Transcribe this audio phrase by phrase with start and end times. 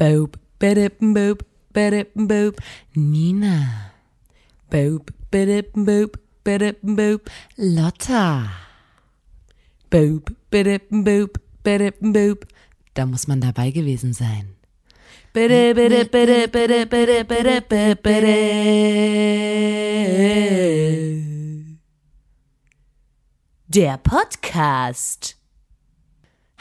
[0.00, 1.42] Boop, bidip, boop,
[1.74, 2.56] bidip, boop.
[2.96, 3.92] Nina.
[4.70, 7.28] Boop, bidip, boop, bidip, boop.
[7.58, 8.48] Lotta.
[9.90, 12.46] Boop, bidip, boop, bidip, boop.
[12.94, 14.56] Da muss man dabei gewesen sein.
[15.34, 18.36] Bitte, bitte, bitte, bitte, bitte, bitte, bitte, bitte.
[23.68, 25.39] Der Podcast.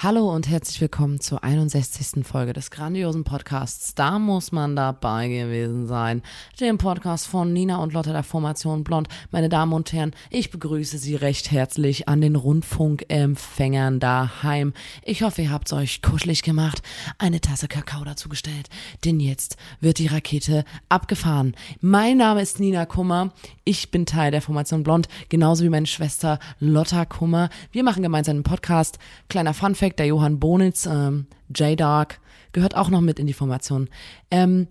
[0.02, 2.26] Hallo und herzlich willkommen zur 61.
[2.26, 3.96] Folge des grandiosen Podcasts.
[3.96, 6.22] Da muss man dabei gewesen sein.
[6.62, 9.10] Dem Podcast von Nina und Lotte der Formation Blond.
[9.32, 14.72] Meine Damen und Herren, ich begrüße Sie recht herzlich an den Rundfunkempfängern daheim.
[15.04, 16.82] Ich hoffe, ihr habt es euch kuschelig gemacht,
[17.18, 18.70] eine Tasse Kakao dazugestellt,
[19.04, 21.56] denn jetzt wird die Rakete abgefahren.
[21.82, 23.34] Mein Name ist Nina Kummer.
[23.66, 27.50] Ich bin Teil der Formation Blond, genauso wie meine Schwester Lotta Kummer.
[27.74, 28.98] Wir machen gemeinsam einen Podcast.
[29.28, 32.20] Kleiner Funfact der Johann Bonitz, ähm, J-Dark,
[32.52, 33.90] gehört auch noch mit in die Formation.
[34.32, 34.68] Ähm,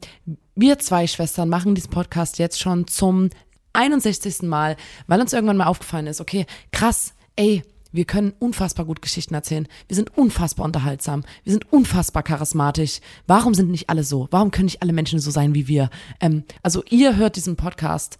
[0.54, 3.30] wir zwei Schwestern machen diesen Podcast jetzt schon zum
[3.72, 4.42] 61.
[4.42, 9.34] Mal, weil uns irgendwann mal aufgefallen ist, okay, krass, ey, wir können unfassbar gut Geschichten
[9.34, 9.66] erzählen.
[9.86, 11.24] Wir sind unfassbar unterhaltsam.
[11.44, 13.00] Wir sind unfassbar charismatisch.
[13.26, 14.28] Warum sind nicht alle so?
[14.30, 15.88] Warum können nicht alle Menschen so sein wie wir?
[16.20, 18.18] Ähm, also ihr hört diesen Podcast,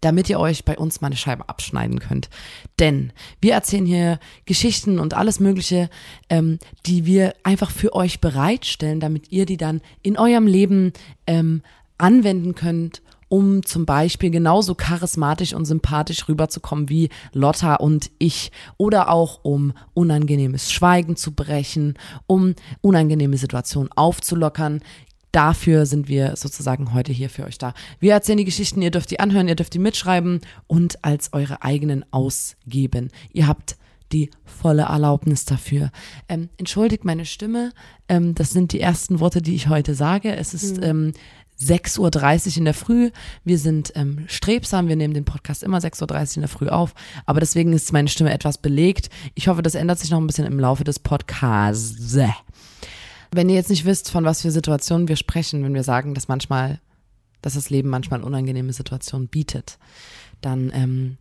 [0.00, 2.28] damit ihr euch bei uns mal eine Scheibe abschneiden könnt.
[2.78, 5.90] Denn wir erzählen hier Geschichten und alles Mögliche,
[6.28, 10.92] ähm, die wir einfach für euch bereitstellen, damit ihr die dann in eurem Leben
[11.26, 11.62] ähm,
[11.98, 19.10] anwenden könnt um zum Beispiel genauso charismatisch und sympathisch rüberzukommen wie Lotta und ich oder
[19.10, 21.94] auch um unangenehmes Schweigen zu brechen,
[22.26, 24.80] um unangenehme Situationen aufzulockern.
[25.36, 27.74] Dafür sind wir sozusagen heute hier für euch da.
[28.00, 31.62] Wir erzählen die Geschichten, ihr dürft die anhören, ihr dürft die mitschreiben und als eure
[31.62, 33.10] eigenen ausgeben.
[33.34, 33.76] Ihr habt
[34.12, 35.90] die volle Erlaubnis dafür.
[36.30, 37.72] Ähm, entschuldigt meine Stimme,
[38.08, 40.34] ähm, das sind die ersten Worte, die ich heute sage.
[40.34, 41.12] Es ist ähm,
[41.60, 43.10] 6.30 Uhr in der Früh.
[43.44, 46.94] Wir sind ähm, strebsam, wir nehmen den Podcast immer 6.30 Uhr in der Früh auf,
[47.26, 49.10] aber deswegen ist meine Stimme etwas belegt.
[49.34, 51.94] Ich hoffe, das ändert sich noch ein bisschen im Laufe des Podcasts.
[53.36, 56.28] Wenn ihr jetzt nicht wisst, von was für Situationen wir sprechen, wenn wir sagen, dass
[56.28, 56.80] manchmal,
[57.42, 59.78] dass das Leben manchmal unangenehme Situationen bietet,
[60.40, 61.18] dann ähm,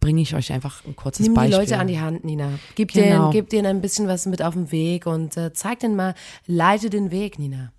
[0.00, 1.52] bringe ich euch einfach ein kurzes Nimm Beispiel.
[1.52, 2.58] die Leute an die Hand, Nina.
[2.74, 3.06] Gib, Genau.
[3.06, 6.14] denen, gib denen ein bisschen was mit auf den Weg und äh, zeig denen mal,
[6.46, 7.72] leite den Weg, Nina.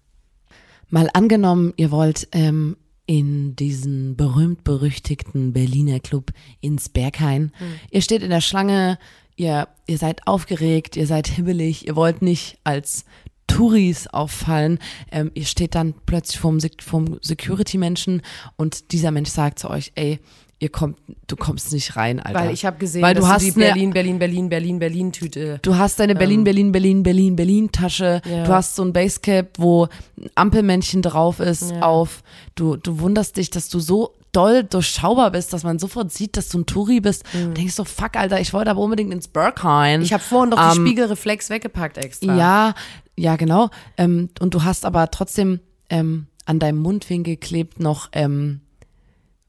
[0.89, 7.51] Mal angenommen, ihr wollt ähm, in diesen berühmt-berüchtigten Berliner Club ins Berghain.
[7.91, 8.97] Ihr steht in der Schlange,
[9.35, 13.05] ihr, ihr seid aufgeregt, ihr seid hibbelig, ihr wollt nicht als
[13.47, 14.79] Touris auffallen.
[15.11, 18.21] Ähm, ihr steht dann plötzlich vorm, Sec- vorm Security-Menschen
[18.55, 20.19] und dieser Mensch sagt zu euch, ey,
[20.59, 20.97] ihr kommt,
[21.27, 22.39] du kommst nicht rein, Alter.
[22.39, 25.11] Weil ich habe gesehen, Weil dass du hast die eine- Berlin, Berlin, Berlin, Berlin, Berlin
[25.11, 25.59] Tüte.
[25.61, 28.21] Du hast deine Berlin, Berlin, Berlin, Berlin, Berlin Tasche.
[28.27, 28.43] Ja.
[28.43, 29.87] Du hast so ein Basecap, wo
[30.19, 31.81] ein Ampelmännchen drauf ist Ja.
[31.83, 32.23] auf.
[32.55, 36.49] Du, du wunderst dich, dass du so doll durchschaubar bist, dass man sofort sieht, dass
[36.49, 37.23] du ein Touri bist.
[37.33, 39.99] Und denkst so, fuck, Alter, ich wollte aber unbedingt ins Berghain.
[39.99, 40.05] Mhm.
[40.05, 42.35] Ich habe vorhin doch die Ähm, Spiegelreflex weggepackt extra.
[42.35, 42.73] Ja,
[43.15, 43.69] ja, genau.
[43.97, 48.61] Ähm, und du hast aber trotzdem ähm, an deinem Mundwinkel klebt noch ähm,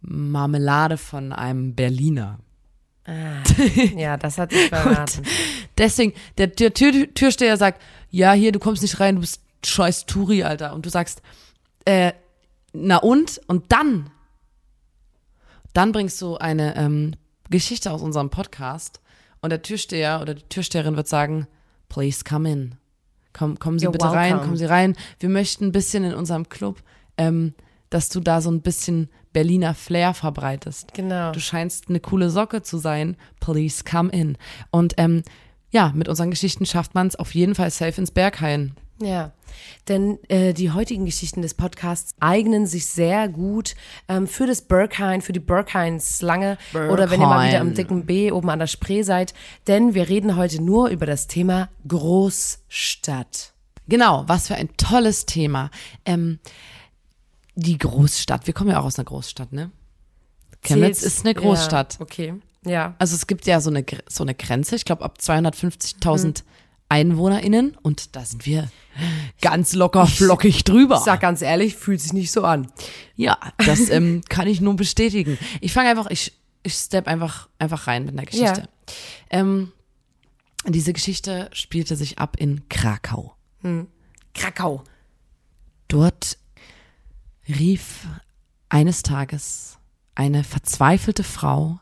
[0.01, 2.39] Marmelade von einem Berliner.
[3.05, 3.43] Ah,
[3.97, 5.23] ja, das hat sich verraten.
[5.77, 10.07] Deswegen, der Tür, Tür, Türsteher sagt, ja, hier, du kommst nicht rein, du bist scheiß
[10.07, 10.75] Turi, Alter.
[10.75, 11.23] Und du sagst,
[11.85, 12.13] äh,
[12.73, 13.41] na und?
[13.47, 14.11] Und dann,
[15.79, 17.13] dann bringst du eine ähm,
[17.51, 19.01] Geschichte aus unserem Podcast
[19.41, 21.47] und der Türsteher oder die Türsteherin wird sagen,
[21.89, 22.75] please come in.
[23.33, 24.41] Komm, kommen Sie You're bitte rein, welcome.
[24.41, 24.97] kommen Sie rein.
[25.21, 26.83] Wir möchten ein bisschen in unserem Club,
[27.17, 27.55] ähm,
[27.91, 30.95] dass du da so ein bisschen Berliner Flair verbreitest.
[30.95, 31.31] Genau.
[31.31, 33.17] Du scheinst eine coole Socke zu sein.
[33.39, 34.37] Please come in.
[34.73, 35.23] Und ähm,
[35.71, 38.75] ja, mit unseren Geschichten schafft man es auf jeden Fall safe ins Berghain.
[39.01, 39.33] Ja,
[39.87, 43.75] denn äh, die heutigen Geschichten des Podcasts eignen sich sehr gut
[44.09, 48.33] ähm, für das Berghain, für die Berghain-Slange oder wenn ihr mal wieder am dicken B
[48.33, 49.35] oben an der Spree seid.
[49.69, 53.53] Denn wir reden heute nur über das Thema Großstadt.
[53.87, 55.71] Genau, was für ein tolles Thema.
[56.05, 56.41] Ähm,
[57.55, 58.47] die Großstadt.
[58.47, 59.71] Wir kommen ja auch aus einer Großstadt, ne?
[60.63, 61.95] Chemnitz ist eine Großstadt.
[61.95, 62.35] Ja, okay,
[62.65, 62.95] ja.
[62.99, 66.43] Also es gibt ja so eine, so eine Grenze, ich glaube ab 250.000
[66.89, 68.71] EinwohnerInnen und da sind wir
[69.41, 70.97] ganz locker flockig drüber.
[70.97, 72.71] Ich sag ganz ehrlich, fühlt sich nicht so an.
[73.17, 75.39] Ja, das ähm, kann ich nur bestätigen.
[75.61, 76.33] Ich fange einfach, ich,
[76.63, 78.63] ich step einfach, einfach rein mit einer Geschichte.
[78.63, 78.67] Ja.
[79.31, 79.73] Ähm,
[80.67, 83.35] diese Geschichte spielte sich ab in Krakau.
[84.35, 84.85] Krakau.
[85.89, 86.39] Dort
[87.49, 88.07] rief
[88.69, 89.79] eines Tages
[90.15, 91.81] eine verzweifelte Frau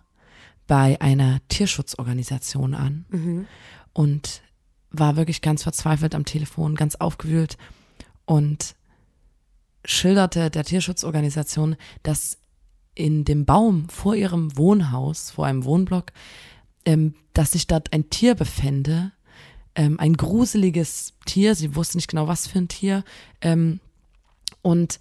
[0.66, 3.46] bei einer Tierschutzorganisation an
[3.92, 4.42] und
[4.90, 7.56] war wirklich ganz verzweifelt am Telefon, ganz aufgewühlt
[8.24, 8.74] und
[9.84, 12.38] schilderte der Tierschutzorganisation, dass
[12.94, 16.12] in dem Baum vor ihrem Wohnhaus, vor einem Wohnblock,
[16.84, 19.12] ähm, dass sich dort ein Tier befände,
[19.74, 23.04] ähm, ein gruseliges Tier, sie wusste nicht genau, was für ein Tier,
[23.42, 23.80] ähm,
[24.62, 24.98] und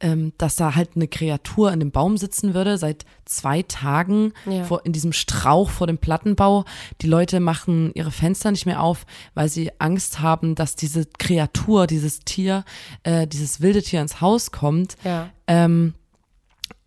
[0.00, 4.64] ähm, dass da halt eine Kreatur in dem Baum sitzen würde seit zwei Tagen Ja.
[4.64, 6.64] vor, in diesem Strauch vor dem Plattenbau.
[7.00, 11.86] Die Leute machen ihre Fenster nicht mehr auf, weil sie Angst haben, dass diese Kreatur,
[11.86, 12.64] dieses Tier,
[13.04, 14.96] äh, dieses wilde Tier ins Haus kommt.
[15.02, 15.30] Ja.
[15.46, 15.94] Ähm,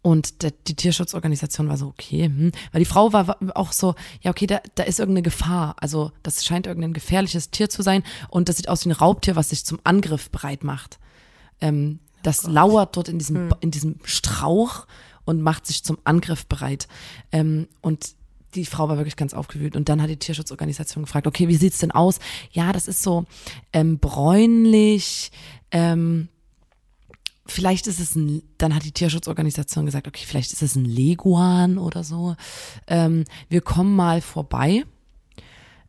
[0.01, 2.51] und der, die Tierschutzorganisation war so, okay, hm.
[2.71, 5.75] weil die Frau war, war auch so, ja, okay, da, da ist irgendeine Gefahr.
[5.79, 9.35] Also das scheint irgendein gefährliches Tier zu sein und das sieht aus wie ein Raubtier,
[9.35, 10.99] was sich zum Angriff bereit macht.
[11.59, 14.87] Ähm, das lauert dort in diesem, Ba- in diesem Strauch
[15.25, 16.87] und macht sich zum Angriff bereit.
[17.31, 18.15] Ähm, und
[18.55, 19.75] die Frau war wirklich ganz aufgewühlt.
[19.75, 22.19] Und dann hat die Tierschutzorganisation gefragt, okay, wie sieht's denn aus?
[22.51, 23.25] Ja, das ist so
[23.73, 25.31] ähm, bräunlich,
[25.71, 26.29] ähm,
[27.45, 31.77] vielleicht ist es ein, dann hat die Tierschutzorganisation gesagt, okay, vielleicht ist es ein Leguan
[31.77, 32.35] oder so.
[32.87, 34.83] Ähm, wir kommen mal vorbei.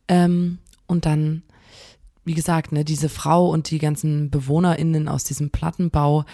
[0.07, 1.43] Ähm, und dann,
[2.23, 6.25] wie gesagt, ne, diese Frau und die ganzen BewohnerInnen aus diesem Plattenbau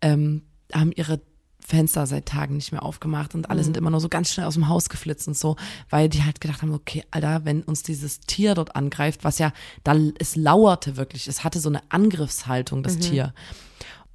[0.00, 0.42] ähm,
[0.72, 1.20] haben ihre
[1.66, 4.54] Fenster seit Tagen nicht mehr aufgemacht und alle sind immer nur so ganz schnell aus
[4.54, 5.56] dem Haus geflitzt und so,
[5.88, 9.50] weil die halt gedacht haben, okay, Alter, wenn uns dieses Tier dort angreift, was ja,
[9.82, 13.32] da, es lauerte wirklich, es hatte so eine Angriffshaltung, das Tier.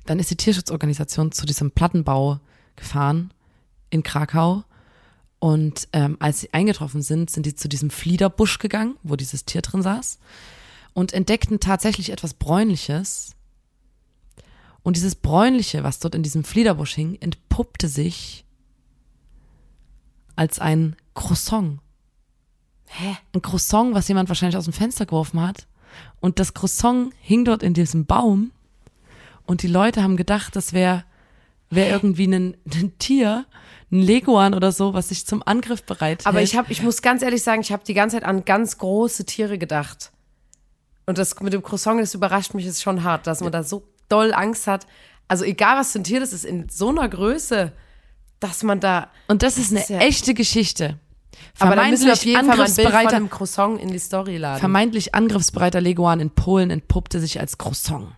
[0.06, 2.40] Dann ist die Tierschutzorganisation zu diesem Plattenbau
[2.76, 3.34] gefahren
[3.90, 4.64] in Krakau.
[5.40, 9.62] Und ähm, als sie eingetroffen sind, sind die zu diesem Fliederbusch gegangen, wo dieses Tier
[9.62, 10.20] drin saß,
[10.94, 13.36] und entdeckten tatsächlich etwas Bräunliches.
[14.84, 18.46] Und dieses Bräunliche, was dort in diesem Fliederbusch hing, entpuppte sich
[20.36, 21.80] als ein Croissant.
[22.86, 23.18] Hä?
[23.34, 25.68] Ein Croissant, was jemand wahrscheinlich aus dem Fenster geworfen hat.
[26.20, 28.52] Und das Croissant hing dort in diesem Baum.
[29.46, 31.04] Und die Leute haben gedacht, das wäre
[31.70, 33.46] wär irgendwie ein, ein Tier,
[33.92, 37.22] ein Leguan oder so, was sich zum Angriff bereit Aber ich habe, ich muss ganz
[37.22, 40.12] ehrlich sagen, ich habe die ganze Zeit an ganz große Tiere gedacht.
[41.10, 43.82] Und das mit dem Croissant, das überrascht mich jetzt schon hart, dass man da so
[44.10, 44.86] doll Angst hat.
[45.28, 47.72] Also egal was für ein Tier das ist, in so einer Größe,
[48.40, 49.10] dass man da.
[49.28, 51.00] Und das ist eine ist ja- echte Geschichte.
[51.58, 53.92] Aber da müssen wir auf jeden Fall mal ein Bild von angriffsbereiter, einem Croissant in
[53.92, 54.60] die Story laden.
[54.60, 58.10] vermeintlich angriffsbereiter Leguan in Polen entpuppte sich als Croissant.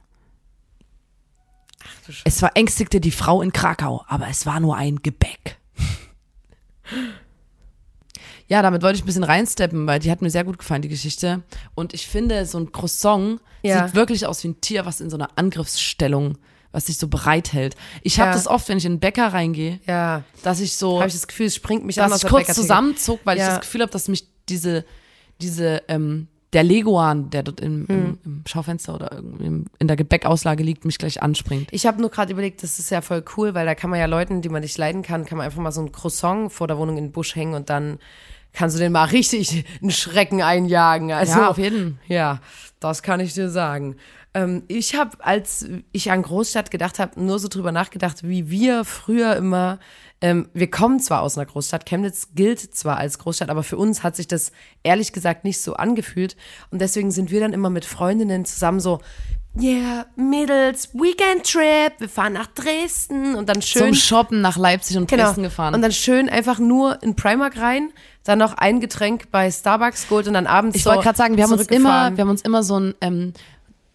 [2.06, 2.24] du Scheiße.
[2.26, 5.61] Es verängstigte die Frau in Krakau, aber es war nur ein Gebäck.
[8.51, 10.89] Ja, damit wollte ich ein bisschen reinsteppen, weil die hat mir sehr gut gefallen, die
[10.89, 11.42] Geschichte.
[11.74, 13.86] Und ich finde, so ein Croissant Ja.
[13.88, 16.38] sieht wirklich aus wie ein Tier, was in so einer Angriffsstellung,
[16.74, 17.75] was sich so bereithält.
[18.01, 18.36] Ich habe Ja.
[18.36, 21.27] das oft, wenn ich in den Bäcker reingehe, ja, dass ich so, habe ich das
[21.27, 23.51] Gefühl, es springt mich an dass ich kurz zusammenzuck, weil ich Ja.
[23.51, 24.83] das Gefühl habe, dass mich diese,
[25.39, 28.18] diese, ähm, der Leguan, der dort im, Hm.
[28.25, 31.69] im, Schaufenster oder irgendwie im- in der Gebäckauslage liegt, mich gleich anspringt.
[31.71, 34.06] Ich habe nur gerade überlegt, das ist ja voll cool, weil da kann man ja
[34.07, 36.77] Leuten, die man nicht leiden kann, kann man einfach mal so ein Croissant vor der
[36.77, 38.00] Wohnung in den Busch hängen und dann
[38.53, 41.12] kannst du den mal richtig einen Schrecken einjagen.
[41.12, 42.00] Also, Ja, auf jeden.
[42.07, 42.39] Ja,
[42.80, 43.95] das kann ich dir sagen.
[44.33, 48.86] Ähm, ich habe, als ich an Großstadt gedacht habe, nur so drüber nachgedacht, wie wir
[48.86, 49.80] früher immer,
[50.21, 54.03] ähm, wir kommen zwar aus einer Großstadt, Chemnitz gilt zwar als Großstadt, aber für uns
[54.03, 54.51] hat sich das
[54.83, 56.38] ehrlich gesagt nicht so angefühlt.
[56.69, 59.01] Und deswegen sind wir dann immer mit Freundinnen zusammen so,
[59.59, 64.95] yeah, Mädels, Weekend Trip, wir fahren nach Dresden und dann schön Zum Shoppen nach Leipzig
[64.95, 65.23] und Genau.
[65.26, 65.73] Dresden gefahren.
[65.76, 67.92] Und dann schön einfach nur in Primark rein,
[68.23, 71.37] dann noch ein Getränk bei Starbucks geholt und dann abends ich so wollte gerade sagen,
[71.37, 73.33] wir haben uns immer, wir haben uns immer so ein ähm,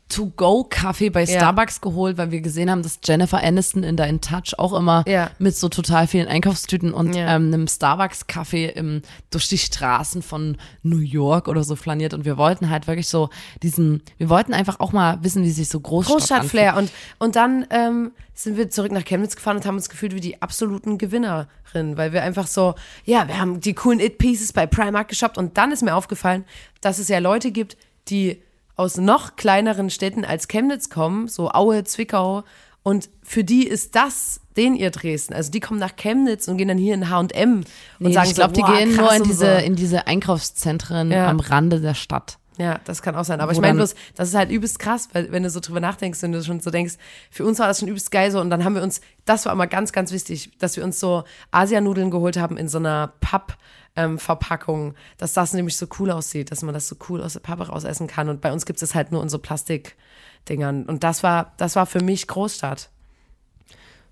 [0.08, 1.38] To-Go-Kaffee bei Ja.
[1.40, 5.04] Starbucks geholt, weil wir gesehen haben, dass Jennifer Aniston in der In Touch auch immer
[5.06, 5.30] Ja.
[5.38, 7.34] mit so total vielen Einkaufstüten und Ja.
[7.36, 12.36] ähm, einem Starbucks-Kaffee im, durch die Straßen von New York oder so flaniert und wir
[12.36, 13.30] wollten halt wirklich so
[13.62, 16.76] diesen, wir wollten einfach auch mal wissen, wie sich so Großstadt Großstadtflair.
[16.76, 20.20] Und, und dann ähm, sind wir zurück nach Chemnitz gefahren und haben uns gefühlt wie
[20.20, 25.08] die absoluten Gewinnerinnen, weil wir einfach so, ja, wir haben die coolen It-Pieces bei Primark
[25.08, 26.44] geshoppt und dann ist mir aufgefallen,
[26.80, 27.76] dass es ja Leute gibt,
[28.08, 28.40] die
[28.76, 32.44] aus noch kleineren Städten als Chemnitz kommen, so Aue, Zwickau
[32.82, 35.34] und für die ist das den ihr Dresden.
[35.34, 37.64] Also die kommen nach Chemnitz und gehen dann hier in H&M und
[37.98, 39.64] Nee, sagen ich glaube, so, die gehen nur in und diese, so.
[39.64, 41.28] in diese Einkaufszentren Ja.
[41.28, 42.38] am Rande der Stadt.
[42.58, 43.40] Ja, das kann auch sein.
[43.40, 45.80] Aber Wo ich meine bloß, das ist halt übelst krass, weil wenn du so drüber
[45.80, 46.94] nachdenkst, wenn du schon so denkst,
[47.30, 49.52] für uns war das schon übelst geil so und dann haben wir uns, das war
[49.52, 53.56] immer ganz, ganz wichtig, dass wir uns so Asianudeln geholt haben in so einer Papp.
[53.98, 57.40] Ähm, Verpackung, dass das nämlich so cool aussieht, dass man das so cool aus der
[57.40, 58.28] Pappe raus essen kann.
[58.28, 60.84] Und bei uns gibt es halt nur so Plastikdingern.
[60.84, 62.90] Und das war, das war für mich Großstadt.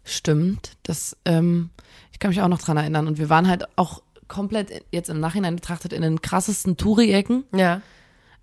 [0.03, 0.79] Stimmt.
[0.85, 1.69] Das, ähm,
[2.13, 3.07] ich kann mich auch noch dran erinnern.
[3.07, 7.45] Und wir waren halt auch komplett jetzt im Nachhinein betrachtet in den krassesten Touri-Ecken.
[7.55, 7.83] Ja.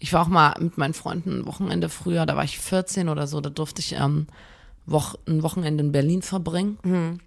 [0.01, 3.27] Ich war auch mal mit meinen Freunden ein Wochenende früher, da war ich 14 oder
[3.27, 4.25] so, da durfte ich ähm,
[4.87, 6.79] Woch ein Wochenende in Berlin verbringen.
[6.81, 7.19] Mhm.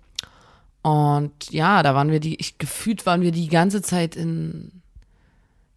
[0.82, 4.82] Und ja, da waren wir die, ich gefühlt waren wir die ganze Zeit in,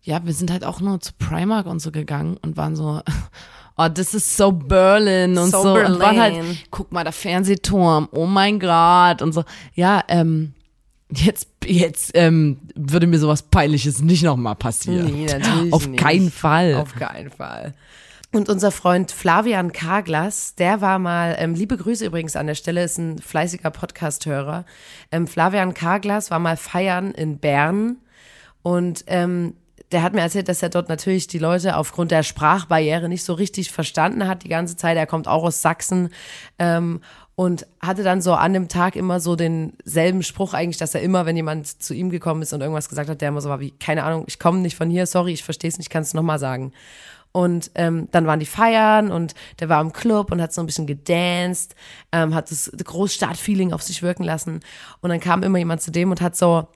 [0.02, 3.02] ja, wir sind halt auch nur zu Primark und so gegangen und waren so,
[3.78, 5.74] oh, das ist so Berlin und So so.
[5.76, 6.58] Und waren halt, Berlin.
[6.72, 9.44] guck mal, der Fernsehturm, oh mein Gott und so.
[9.76, 10.54] Ja, ähm,
[11.10, 15.06] jetzt, jetzt ähm, würde mir sowas Peinliches nicht nochmal passieren.
[15.06, 16.00] Nee, natürlich Auf nicht.
[16.00, 16.76] keinen Fall.
[16.76, 17.74] Auf keinen Fall.
[18.34, 22.84] Und unser Freund Flavian Karglas, der war mal, ähm, liebe Grüße übrigens an der Stelle,
[22.84, 24.66] ist ein fleißiger Podcast-Hörer.
[25.12, 27.98] Ähm, Flavian Karglas war mal feiern in Bern
[28.64, 29.54] und ähm,
[29.94, 33.34] der hat mir erzählt, dass er dort natürlich die Leute aufgrund der Sprachbarriere nicht so
[33.34, 34.98] richtig verstanden hat die ganze Zeit.
[34.98, 36.10] Er kommt auch aus Sachsen
[36.60, 37.00] ähm,
[37.40, 41.28] und hatte dann so an dem Tag immer so denselben Spruch eigentlich, dass er immer,
[41.28, 43.70] wenn jemand zu ihm gekommen ist und irgendwas gesagt hat, der immer so war wie,
[43.70, 46.40] keine Ahnung, ich komme nicht von hier, sorry, ich verstehe es nicht, kannst du nochmal
[46.40, 46.74] sagen.
[47.32, 50.66] Und ähm, dann waren die Feiern und der war im Club und hat so ein
[50.66, 51.76] bisschen gedanced,
[52.12, 54.62] ähm, hat das Großstadtfeeling auf sich wirken lassen.
[55.02, 56.68] Und dann kam immer jemand zu dem und hat so,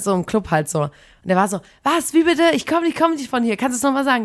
[0.00, 0.84] so im Club halt so.
[0.84, 0.90] Und
[1.22, 2.44] der war so, was, wie bitte?
[2.54, 3.58] Ich komme ich komm nicht von hier.
[3.58, 4.24] Kannst du es nochmal sagen?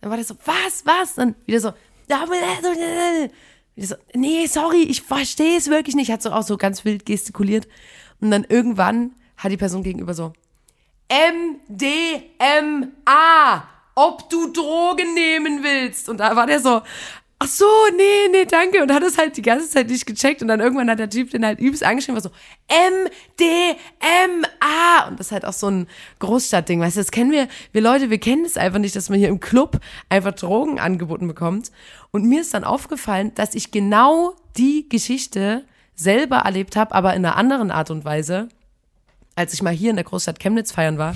[0.00, 1.16] Dann war der so, was, was?
[1.16, 1.72] Dann wieder so,
[3.76, 6.10] so, nee, sorry, ich verstehe es wirklich nicht.
[6.10, 7.68] Hat so auch so ganz wild gestikuliert.
[8.20, 10.32] Und dann irgendwann hat die Person gegenüber so,
[11.10, 12.84] MDMA,
[13.94, 16.08] ob du Drogen nehmen willst.
[16.08, 16.82] Und da war der so,
[17.42, 17.64] ach so,
[17.96, 18.82] nee, nee, danke.
[18.82, 20.42] Und hat es halt die ganze Zeit nicht gecheckt.
[20.42, 22.30] Und dann irgendwann hat der Typ den halt übelst angeschrieben, war so,
[22.68, 23.88] MDMA.
[25.08, 25.88] Und das ist halt auch so ein
[26.20, 29.18] Großstadtding, weißt du, das kennen wir, wir Leute, wir kennen das einfach nicht, dass man
[29.18, 29.80] hier im Club
[30.10, 31.72] einfach Drogen angeboten bekommt.
[32.10, 37.24] Und mir ist dann aufgefallen, dass ich genau die Geschichte selber erlebt habe, aber in
[37.24, 38.48] einer anderen Art und Weise
[39.36, 41.14] als ich mal hier in der Großstadt Chemnitz feiern war.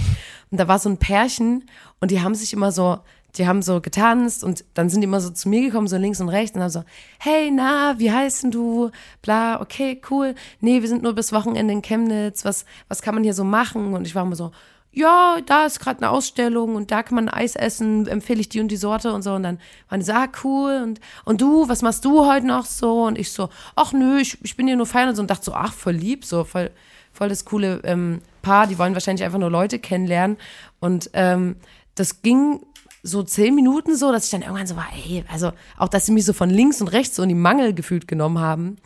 [0.50, 1.68] Und da war so ein Pärchen
[2.00, 3.00] und die haben sich immer so,
[3.36, 6.20] die haben so getanzt und dann sind die immer so zu mir gekommen, so links
[6.20, 6.84] und rechts und haben so,
[7.18, 8.90] hey, na, wie heißt denn du?
[9.22, 10.34] Bla, okay, cool.
[10.60, 12.44] Nee, wir sind nur bis Wochenende in Chemnitz.
[12.44, 13.94] Was, was kann man hier so machen?
[13.94, 14.52] Und ich war immer so,
[14.92, 18.60] ja, da ist gerade eine Ausstellung und da kann man Eis essen, empfehle ich die
[18.60, 19.34] und die Sorte und so.
[19.34, 20.80] Und dann waren die so, ah, cool.
[20.84, 23.04] Und, und du, was machst du heute noch so?
[23.04, 25.46] Und ich so, ach nö, ich, ich bin hier nur feiern und so und dachte
[25.46, 26.70] so, ach, voll lieb, so voll,
[27.12, 28.68] voll das coole ähm, Paar.
[28.68, 30.36] Die wollen wahrscheinlich einfach nur Leute kennenlernen.
[30.78, 31.56] Und ähm,
[31.96, 32.60] das ging
[33.06, 36.12] so zehn Minuten so, dass ich dann irgendwann so war, ey, also auch, dass sie
[36.12, 38.76] mich so von links und rechts so in die Mangel gefühlt genommen haben.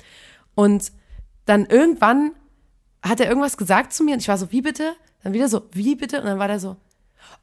[0.56, 0.92] Und
[1.46, 2.32] dann irgendwann
[3.00, 4.94] hat er irgendwas gesagt zu mir und ich war so, wie bitte?
[5.22, 6.18] Dann wieder so, wie bitte?
[6.18, 6.76] Und dann war der so,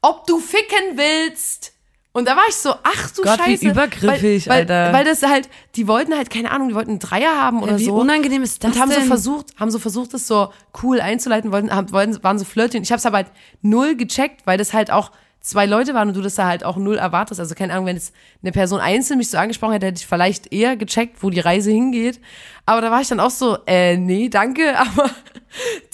[0.02, 1.72] ob du ficken willst.
[2.12, 3.68] Und da war ich so, ach du Gott, wie Scheiße.
[3.68, 4.86] übergriffig, weil, Alter.
[4.86, 7.78] Weil, weil das halt, die wollten halt, keine Ahnung, die wollten einen Dreier haben oder
[7.78, 7.94] wie so.
[7.94, 9.06] unangenehm ist das Und haben so denn?
[9.08, 10.50] versucht, haben so versucht, das so
[10.82, 12.78] cool einzuleiten, wollten, haben, wollten, waren so flirty.
[12.78, 13.30] Und ich hab's aber halt
[13.60, 15.10] null gecheckt, weil das halt auch
[15.46, 17.38] zwei Leute waren und du das da halt auch null erwartest.
[17.38, 18.12] Also keine Ahnung, wenn jetzt
[18.42, 21.70] eine Person einzeln mich so angesprochen hätte, hätte ich vielleicht eher gecheckt, wo die Reise
[21.70, 22.20] hingeht.
[22.66, 25.08] Aber da war ich dann auch so, äh, nee, danke, aber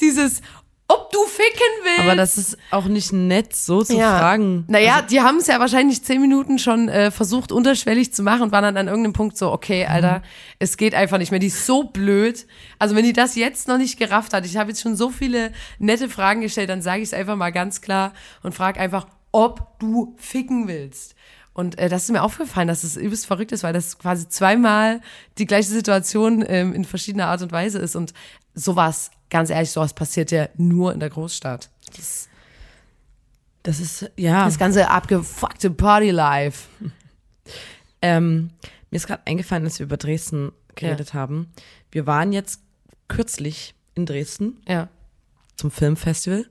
[0.00, 0.40] dieses,
[0.88, 2.00] ob du ficken willst.
[2.00, 4.64] Aber das ist auch nicht nett, so zu fragen.
[4.68, 8.52] Naja, die haben es ja wahrscheinlich zehn Minuten schon äh, versucht, unterschwellig zu machen und
[8.52, 10.22] waren dann an irgendeinem Punkt so, okay, Alter, Mhm.
[10.60, 11.40] es geht einfach nicht mehr.
[11.40, 12.46] Die ist so blöd.
[12.78, 15.52] Also wenn die das jetzt noch nicht gerafft hat, ich habe jetzt schon so viele
[15.78, 19.78] nette Fragen gestellt, dann sage ich es einfach mal ganz klar und frage einfach, ob
[19.78, 21.14] du ficken willst.
[21.54, 25.00] Und äh, das ist mir aufgefallen, dass es übelst verrückt ist, weil das quasi zweimal
[25.38, 27.94] die gleiche Situation ähm, in verschiedener Art und Weise ist.
[27.96, 28.14] Und
[28.54, 31.68] sowas, ganz ehrlich, sowas passiert ja nur in der Großstadt.
[31.94, 32.28] Das,
[33.64, 34.44] Das ist, ja.
[34.46, 36.68] das ganze abgefuckte Party-Life.
[38.04, 38.50] Ähm,
[38.90, 41.52] mir ist gerade eingefallen, dass wir über Dresden geredet haben.
[41.92, 42.60] Wir waren jetzt
[43.06, 44.88] kürzlich in Dresden Ja.
[45.56, 46.46] zum Filmfestival.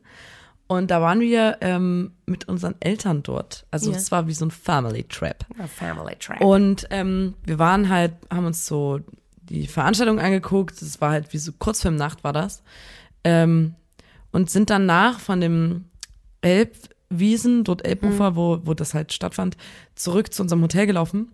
[0.71, 3.65] Und da waren wir ähm, mit unseren Eltern dort.
[3.71, 5.45] Also es war wie so ein Family Trap.
[5.59, 6.39] A family trap.
[6.39, 9.01] Und ähm, wir waren halt, haben uns so
[9.41, 10.81] die Veranstaltung angeguckt.
[10.81, 12.63] Das war halt wie so Kurzfilmnacht war das.
[13.25, 13.75] Ähm,
[14.31, 15.89] und sind danach von dem
[16.39, 19.57] Elbwiesen, dort Elbufer, wo, wo das halt stattfand,
[19.95, 21.33] zurück zu unserem Hotel gelaufen.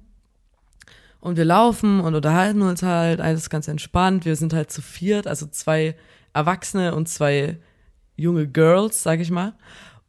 [1.20, 4.26] Und wir laufen und unterhalten uns halt, alles ganz entspannt.
[4.26, 5.96] Wir sind halt zu viert, also zwei
[6.34, 7.60] Erwachsene und zwei
[8.18, 9.54] junge Girls, sag ich mal.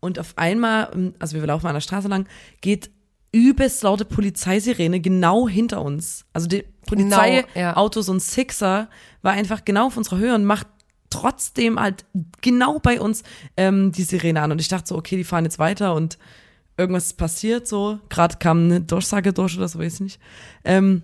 [0.00, 2.26] Und auf einmal, also wir laufen an der Straße lang,
[2.60, 2.90] geht
[3.30, 6.24] übelst laute Polizeisirene genau hinter uns.
[6.32, 8.02] Also die Genau, Polizeiauto, ja.
[8.02, 8.88] so ein Sixer,
[9.22, 10.66] war einfach genau auf unserer Höhe und macht
[11.10, 12.04] trotzdem halt
[12.40, 13.22] genau bei uns
[13.56, 14.52] ähm, die Sirene an.
[14.52, 16.18] Und ich dachte so, okay, die fahren jetzt weiter und
[16.76, 17.98] irgendwas ist passiert so.
[18.08, 20.20] Gerade kam eine Durchsage durch oder so, weiß ich nicht.
[20.64, 21.02] Ähm,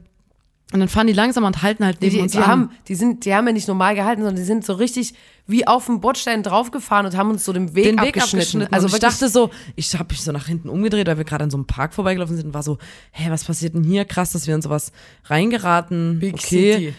[0.75, 2.47] Und dann fahren die langsam und halten halt neben Die, uns die, an.
[2.49, 5.15] haben, die, sind, die haben ja nicht normal gehalten, sondern die sind so richtig
[5.47, 8.63] wie auf dem Bordstein draufgefahren und haben uns so den Weg, den Weg abgeschnitten.
[8.63, 8.75] abgeschnitten.
[8.75, 11.51] Also ich dachte so, ich habe mich so nach hinten umgedreht, weil wir gerade an
[11.51, 12.79] so einem Park vorbeigelaufen sind und war so,
[13.13, 14.05] hä, was passiert denn hier?
[14.05, 14.91] Krass, dass wir in sowas
[15.27, 16.19] reingeraten.
[16.19, 16.73] Big okay.
[16.73, 16.95] City.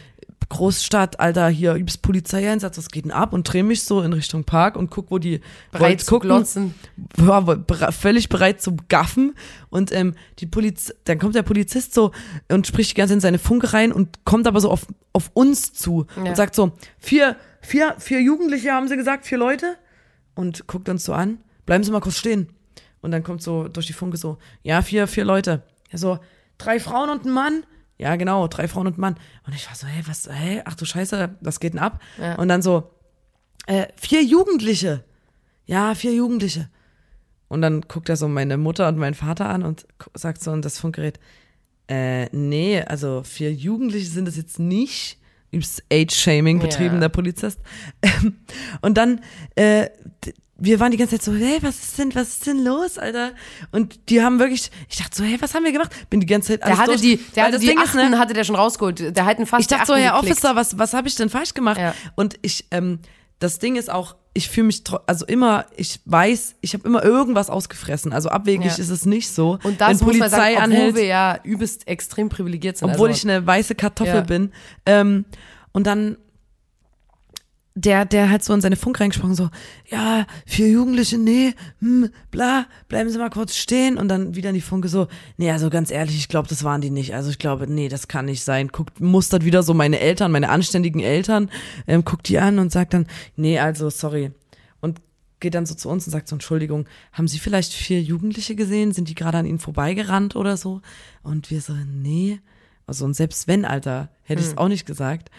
[0.50, 3.34] Großstadt, Alter, hier übelst Polizeieinsatz, was geht denn ab?
[3.34, 6.74] Und dreh mich so in Richtung Park und guck, wo die Bereit zu glotzen.
[7.18, 9.34] war völlig bereit zum Gaffen
[9.70, 12.12] und ähm, die Poliz dann kommt der Polizist so
[12.52, 15.32] und spricht die ganze Zeit in seine Funke rein und kommt aber so auf, auf
[15.34, 16.24] uns zu Ja.
[16.24, 19.76] und sagt so, vier, vier, vier Jugendliche haben sie gesagt, vier Leute
[20.36, 22.50] und guckt uns so an, bleiben Sie mal kurz stehen.
[23.02, 25.62] Und dann kommt so durch die Funke so, ja, vier, vier Leute.
[25.92, 26.20] Ja, so,
[26.58, 27.64] drei Frauen und ein Mann.
[27.98, 29.16] Ja, genau, drei Frauen und Mann.
[29.48, 32.02] Und ich war so, hä, was, hä, ach du Scheiße, was geht denn ab?
[32.20, 32.36] Ja.
[32.36, 32.92] Und dann so,
[33.68, 35.04] äh, vier Jugendliche.
[35.66, 36.70] Ja, vier Jugendliche.
[37.48, 40.62] Und dann guckt er so meine Mutter und meinen Vater an und sagt so in
[40.62, 41.20] das Funkgerät,
[41.88, 45.20] äh, nee, also vier Jugendliche sind es jetzt nicht.
[45.52, 46.64] Übst Age-Shaming Ja.
[46.68, 47.60] betrieben, der Polizist.
[48.82, 49.22] Und dann,
[49.56, 49.90] äh,
[50.58, 53.32] wir waren die ganze Zeit so, hey, was ist denn, was ist denn los, Alter?
[53.72, 55.92] Und die haben wirklich, ich dachte so, hey, was haben wir gemacht?
[56.10, 57.90] Bin die ganze Zeit Der alles hatte durch, die, der hatte das die Ding ist,
[57.90, 59.16] Achten, ne, hatte der schon rausgeholt.
[59.18, 60.32] Der hatten fast ich dachte so, Herr geklickt.
[60.38, 61.78] Officer, was, was habe ich denn falsch gemacht?
[61.80, 61.94] Ja.
[62.16, 63.00] Und ich, ähm,
[63.40, 67.50] das Ding ist auch, ich fühle mich, also immer, ich weiß, ich habe immer irgendwas
[67.50, 68.14] ausgefressen.
[68.14, 68.76] Also abwegig Ja.
[68.76, 69.60] ist es nicht so.
[69.64, 72.90] Und das Wenn muss man sagen, obwohl anhält, wir ja übelst extrem privilegiert sind.
[72.90, 74.22] obwohl also, ich eine weiße Kartoffel Ja.
[74.22, 74.52] bin.
[74.86, 75.26] Ähm,
[75.74, 76.18] und dann
[77.78, 79.50] der, der hat so in seine Funk reingesprochen, so,
[79.90, 83.98] ja, vier Jugendliche, nee, hm, bla, bleiben Sie mal kurz stehen.
[83.98, 86.80] Und dann wieder in die Funke so, nee, also ganz ehrlich, ich glaube, das waren
[86.80, 87.14] die nicht.
[87.14, 88.70] Also ich glaube, nee, das kann nicht sein.
[88.70, 91.52] Guckt, mustert wieder so meine Eltern, meine anständigen Eltern,
[91.86, 94.32] ähm, guckt die an und sagt dann, nee, also, sorry.
[94.80, 95.02] Und
[95.42, 98.94] geht dann so zu uns und sagt so, Entschuldigung, haben Sie vielleicht vier Jugendliche gesehen?
[98.94, 100.82] Sind die gerade an Ihnen vorbeigerannt oder so?
[101.24, 102.40] Und wir so, nee.
[102.88, 105.30] Also, und selbst wenn, Alter, hätte ich es auch nicht gesagt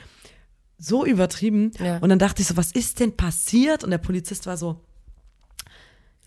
[0.79, 1.73] so übertrieben.
[1.79, 1.99] Ja.
[1.99, 3.85] Und dann dachte ich so, was ist denn passiert?
[3.85, 4.81] Und der Polizist war so,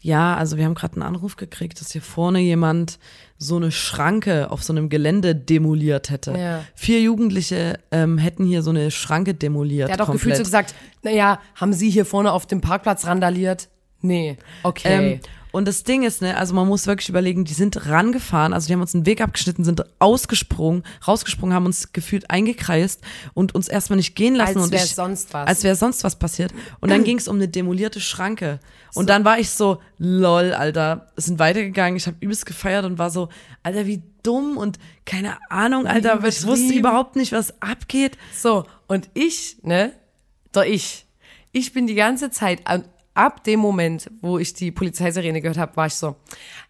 [0.01, 2.99] ja, also wir haben gerade einen Anruf gekriegt, dass hier vorne jemand
[3.37, 6.31] so eine Schranke auf so einem Gelände demoliert hätte.
[6.37, 6.63] Ja.
[6.73, 9.89] Vier Jugendliche ähm, hätten hier so eine Schranke demoliert.
[9.89, 10.21] der hat doch komplett.
[10.21, 13.67] gefühlt so gesagt, naja, haben Sie hier vorne auf dem Parkplatz randaliert?
[14.01, 14.37] Nee.
[14.63, 15.13] Okay.
[15.13, 15.19] Ähm,
[15.51, 18.73] und das Ding ist, ne, also man muss wirklich überlegen, die sind rangefahren, also die
[18.73, 23.01] haben uns einen Weg abgeschnitten, sind ausgesprungen, rausgesprungen, haben uns gefühlt eingekreist
[23.33, 24.57] und uns erstmal nicht gehen lassen.
[24.57, 25.47] Als und wär ich, sonst was.
[25.47, 26.53] Als wäre sonst was passiert.
[26.81, 28.59] Und dann ging es um eine demolierte Schranke.
[28.95, 32.97] Und dann war ich so, lol, Alter, es sind weitergegangen, ich habe übelst gefeiert und
[32.97, 33.29] war so,
[33.63, 38.17] Alter, wie dumm und keine Ahnung, Alter, ich wusste überhaupt nicht, was abgeht.
[38.35, 39.93] So, und ich, ne,
[40.51, 41.05] doch ich,
[41.51, 42.85] ich bin die ganze Zeit, an-
[43.19, 46.15] ab dem Moment, wo ich die Polizeisirene gehört habe, war ich so,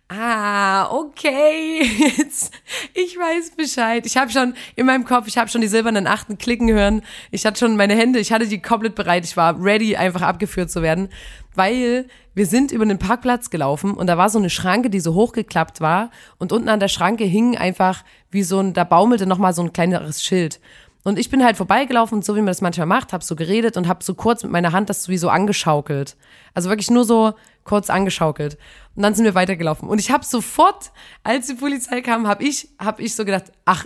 [0.08, 1.84] ah, okay,
[2.18, 2.52] jetzt,
[2.96, 4.04] ich weiß Bescheid.
[4.08, 7.04] Ich habe schon in meinem Kopf, ich habe schon die silbernen Achten klicken hören.
[7.30, 9.26] Ich hatte schon meine Hände, ich hatte die komplett bereit.
[9.26, 11.10] Ich war ready, einfach abgeführt zu werden,
[11.54, 15.14] weil wir sind über den Parkplatz gelaufen und da war so eine Schranke, die so
[15.14, 16.10] hochgeklappt war
[16.40, 19.72] und unten an der Schranke hing einfach wie so ein, da baumelte nochmal so ein
[19.72, 20.60] kleineres Schild.
[21.04, 23.78] Und ich bin halt vorbeigelaufen und so wie man das manchmal macht, hab so geredet
[23.78, 26.18] und hab so kurz mit meiner Hand das sowieso angeschaukelt.
[26.54, 27.34] Also wirklich nur so
[27.64, 28.58] kurz angeschaukelt.
[28.96, 29.88] Und dann sind wir weitergelaufen.
[29.88, 30.92] Und ich hab sofort,
[31.24, 33.86] als die Polizei kam, hab ich, hab ich so gedacht, ach,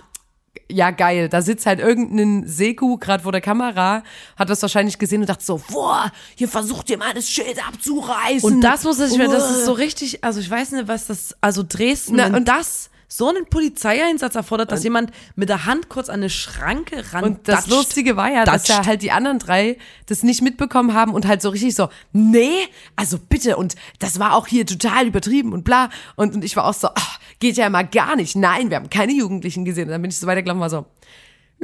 [0.70, 4.02] ja geil, da sitzt halt irgendein Seku gerade vor der Kamera,
[4.36, 8.54] hat das wahrscheinlich gesehen und dachte so, boah, hier versucht ihr mal das Schild abzureißen.
[8.54, 11.36] Und das muss ich mir, das ist so richtig, also ich weiß nicht, was das,
[11.40, 16.08] also Dresden, Na, und- das so einen Polizeieinsatz erfordert, dass jemand mit der Hand kurz
[16.08, 17.70] an eine Schranke ran Und das datscht.
[17.70, 18.68] Lustige war ja, dass Datscht.
[18.70, 22.66] ja halt die anderen drei das nicht mitbekommen haben und halt so richtig so, nee,
[22.96, 25.90] also bitte und das war auch hier total übertrieben und bla.
[26.16, 28.34] Und, und ich war auch so, ach, geht ja mal gar nicht.
[28.34, 29.84] Nein, wir haben keine Jugendlichen gesehen.
[29.84, 30.86] Und dann bin ich so weitergelaufen und war so,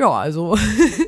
[0.01, 0.57] ja, also,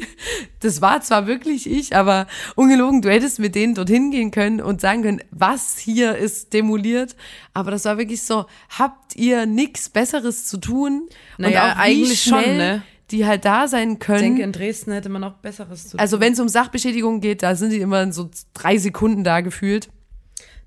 [0.61, 4.81] das war zwar wirklich ich, aber ungelogen, du hättest mit denen dorthin gehen können und
[4.81, 7.17] sagen können, was hier ist demoliert.
[7.55, 8.47] Aber das war wirklich so,
[8.79, 11.09] habt ihr nichts Besseres zu tun?
[11.39, 12.83] Naja, und auch eigentlich schon, ne?
[13.11, 14.21] Die halt da sein Ich können.
[14.21, 16.01] denke, in Dresden hätte man auch Besseres zu tun.
[16.01, 19.41] Also wenn es um Sachbeschädigung geht, da sind die immer in so drei Sekunden da
[19.43, 19.91] gefühlt.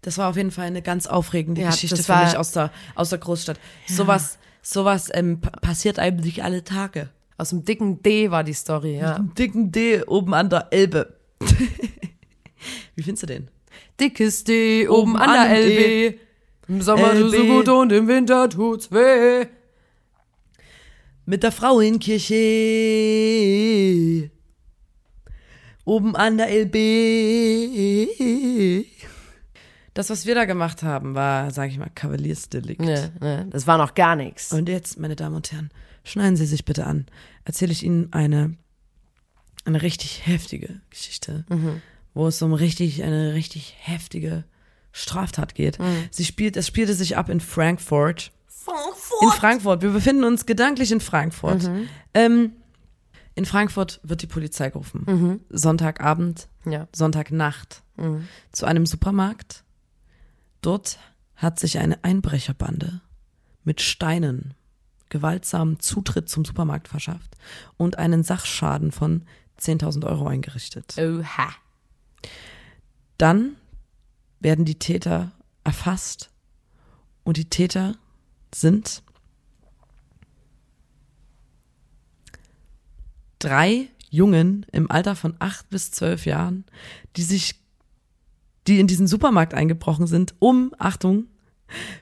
[0.04, 2.52] Das war auf jeden Fall eine ganz aufregende Ja, Geschichte das für war- mich aus
[2.52, 3.60] der, aus der Großstadt.
[3.88, 7.10] Sowas, sowas ähm, pa- passiert eigentlich alle Tage.
[7.38, 9.16] Aus dem dicken D war die Story, ja.
[9.18, 11.18] Am dicken D oben an der Elbe.
[12.96, 13.50] Wie findest du den?
[14.00, 16.20] Dickes D oben Oben an der an LB.
[16.68, 17.36] Im Sommer LB.
[17.36, 19.46] so gut und im Winter tut's weh.
[21.26, 22.36] Mit der Frauenkirche.
[25.84, 26.76] Oben an der LB.
[29.94, 32.82] das, was wir da gemacht haben, war, sage ich mal, Kavaliersdelikt.
[32.82, 34.52] Ne, ne, das war noch gar nichts.
[34.52, 35.70] Und jetzt, meine Damen und Herren,
[36.06, 37.06] schneiden Sie sich bitte an.
[37.44, 38.56] Erzähle ich Ihnen eine,
[39.66, 41.44] eine richtig heftige Geschichte,
[42.14, 44.46] wo es um richtig, eine richtig heftige
[44.94, 45.78] Straftat geht.
[46.12, 48.32] Sie spielt, es spielte sich ab in Frankfurt.
[49.22, 49.82] In Frankfurt.
[49.82, 51.70] Wir befinden uns gedanklich in Frankfurt.
[52.14, 52.54] Ähm,
[53.36, 55.42] in Frankfurt wird die Polizei gerufen.
[55.50, 56.88] Sonntagabend, Ja.
[56.96, 57.84] Sonntagnacht
[58.54, 59.64] zu einem Supermarkt.
[60.62, 60.98] Dort
[61.36, 63.02] hat sich eine Einbrecherbande
[63.64, 64.54] mit Steinen
[65.10, 67.36] gewaltsam Zutritt zum Supermarkt verschafft
[67.78, 69.24] und einen Sachschaden von
[69.60, 70.96] 10.000 Euro eingerichtet.
[70.98, 71.50] Oha.
[73.18, 73.56] Dann
[74.40, 75.32] werden die Täter
[75.64, 76.30] erfasst
[77.24, 77.96] und die Täter
[78.54, 79.04] sind
[83.40, 86.66] drei Jungen im Alter von acht bis zwölf Jahren,
[87.16, 87.62] die sich,
[88.68, 91.28] die in diesen Supermarkt eingebrochen sind, um, Achtung,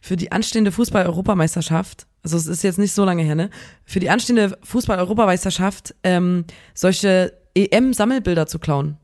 [0.02, 3.50] für die anstehende Fußball-Europameisterschaft, also es ist jetzt nicht so lange her, ne,
[3.86, 8.98] für die anstehende Fußball-Europameisterschaft ähm, solche EM-Sammelbilder zu klauen.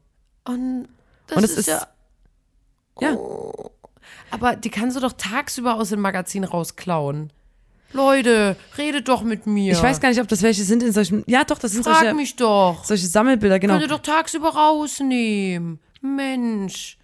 [0.46, 0.88] Und
[1.28, 1.88] das Und es ist, ist- ja.
[3.02, 3.18] Ja.
[4.32, 7.32] Aber die kannst du doch tagsüber aus dem Magazin rausklauen.
[7.92, 9.74] Leute, redet doch mit mir.
[9.74, 11.98] Ich weiß gar nicht, ob das welche sind in solchen, ja doch, das sind Frag
[12.00, 12.84] solche, mich doch.
[12.84, 13.74] solche Sammelbilder, genau.
[13.74, 15.80] Könnt ihr doch tagsüber rausnehmen.
[16.02, 16.99] Mensch.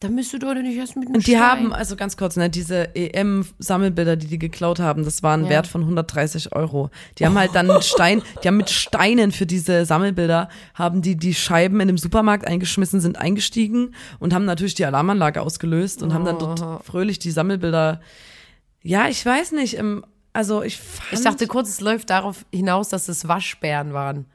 [0.00, 1.42] Da müsst ihr doch nicht erst mit dem Und die Stein.
[1.42, 5.50] haben, also ganz kurz, ne, diese EM-Sammelbilder, die die geklaut haben, das waren Ja.
[5.50, 6.90] Wert von 130 Euro.
[7.18, 11.16] Die haben halt dann mit Stein, die haben mit Steinen für diese Sammelbilder, haben die
[11.16, 16.14] die Scheiben in dem Supermarkt eingeschmissen, sind eingestiegen und haben natürlich die Alarmanlage ausgelöst und
[16.14, 18.00] haben dann dort fröhlich die Sammelbilder,
[18.82, 22.88] ja, ich weiß nicht, ähm, also ich fand, Ich dachte kurz, es läuft darauf hinaus,
[22.88, 24.26] dass es Waschbären waren.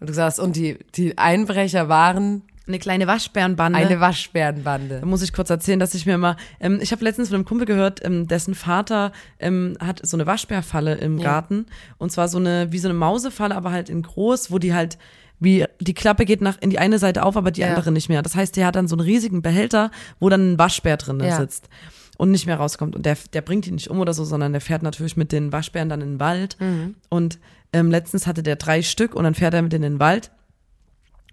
[0.00, 3.78] Und du sagst, und die, die Einbrecher waren eine kleine Waschbärenbande.
[3.78, 5.00] eine Waschbärenbande.
[5.00, 7.44] Da muss ich kurz erzählen, dass ich mir mal, ähm, ich habe letztens von einem
[7.44, 11.66] Kumpel gehört, ähm, dessen Vater ähm, hat so eine Waschbärfalle im Garten
[11.98, 14.98] und zwar so eine wie so eine Mausefalle, aber halt in groß, wo die halt
[15.40, 17.70] wie die Klappe geht nach in die eine Seite auf, aber die Ja.
[17.70, 18.22] andere nicht mehr.
[18.22, 21.36] Das heißt, der hat dann so einen riesigen Behälter, wo dann ein Waschbär drin Ja.
[21.36, 21.68] sitzt
[22.16, 24.60] und nicht mehr rauskommt und der der bringt ihn nicht um oder so, sondern der
[24.60, 26.94] fährt natürlich mit den Waschbären dann in den Wald Mhm.
[27.08, 27.40] und
[27.72, 30.30] ähm, letztens hatte der drei Stück und dann fährt er mit in den Wald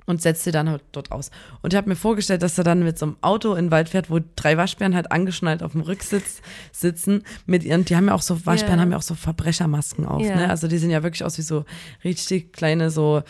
[0.09, 1.29] und setzt sie dann halt dort aus.
[1.61, 3.89] Und ich habe mir vorgestellt, dass er dann mit so einem Auto in den Wald
[3.89, 6.41] fährt, wo drei Waschbären halt angeschnallt auf dem Rücksitz
[6.71, 8.81] sitzen mit ihren, die haben ja auch so, Waschbären Ja.
[8.81, 10.35] haben ja auch so Verbrechermasken auf, Ja.
[10.35, 10.49] ne?
[10.49, 11.63] Also die sehen ja wirklich aus wie so
[12.03, 13.21] richtig kleine so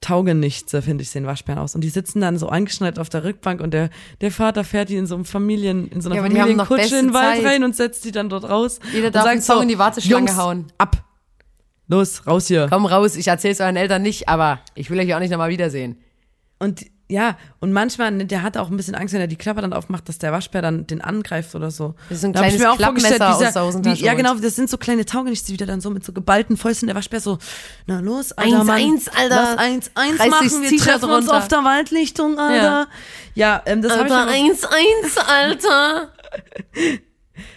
[0.00, 1.74] Taugenichtse, finde ich, sehen Waschbären aus.
[1.74, 3.88] Und die sitzen dann so angeschnallt auf der Rückbank und der,
[4.20, 7.14] der Vater fährt die in so einem Familien, in so einer Ja, Familienkutsche in den
[7.14, 7.46] Wald Zeit.
[7.46, 8.78] rein und setzt die dann dort raus.
[8.92, 10.66] Jeder darf sagt einen Song in die Warteschlange Jungs, hauen.
[10.78, 11.02] Ab.
[11.88, 12.66] Los, raus hier.
[12.68, 15.96] Komm raus, ich erzähl's euren Eltern nicht, aber ich will euch auch nicht nochmal wiedersehen.
[16.58, 19.60] Und ja, und manchmal, ne, der hat auch ein bisschen Angst, wenn er die Klappe
[19.60, 21.94] dann aufmacht, dass der Waschbär dann den angreift oder so.
[22.08, 24.68] Das ist so ein Da kleines mir auch vorgestellt, dieser- wie, Ja, genau, das sind
[24.68, 27.38] so kleine Taugenichtse, wie der dann so mit so geballten Fäusten der Waschbär so,
[27.86, 29.28] na los, Alter, Eins, Mann, eins, Alter.
[29.36, 31.38] lass eins, eins machen, wir treffen uns runter.
[31.38, 32.88] auf der Waldlichtung, Alter.
[33.36, 36.12] Ja, ähm, das habe ich Alter, eins, eins, Alter.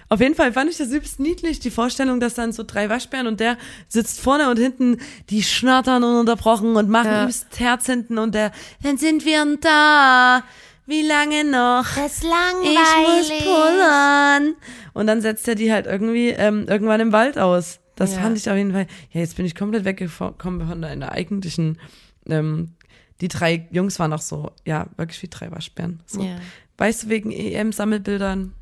[0.09, 3.27] Auf jeden Fall fand ich das übelst niedlich, die Vorstellung, dass dann so drei Waschbären
[3.27, 4.97] und der sitzt vorne und hinten,
[5.29, 7.21] die schnattern ununterbrochen und machen Ja.
[7.23, 10.43] übelst Herz hinten und der, dann sind wir da,
[10.87, 11.85] wie lange noch?
[11.95, 13.43] Das ist Ich muss langweilig.
[13.45, 14.55] pullern.
[14.93, 17.79] Und dann setzt er die halt irgendwie ähm, irgendwann im Wald aus.
[17.95, 18.21] Das Ja.
[18.21, 18.87] fand ich auf jeden Fall.
[19.11, 21.79] Ja, jetzt bin ich komplett weggekommen von einer eigentlichen.
[22.27, 22.73] Ähm,
[23.21, 26.01] die drei Jungs waren auch so, ja, wirklich wie drei Waschbären.
[26.07, 26.21] So.
[26.23, 26.37] Ja.
[26.77, 28.53] Weißt du, wegen EM-Sammelbildern.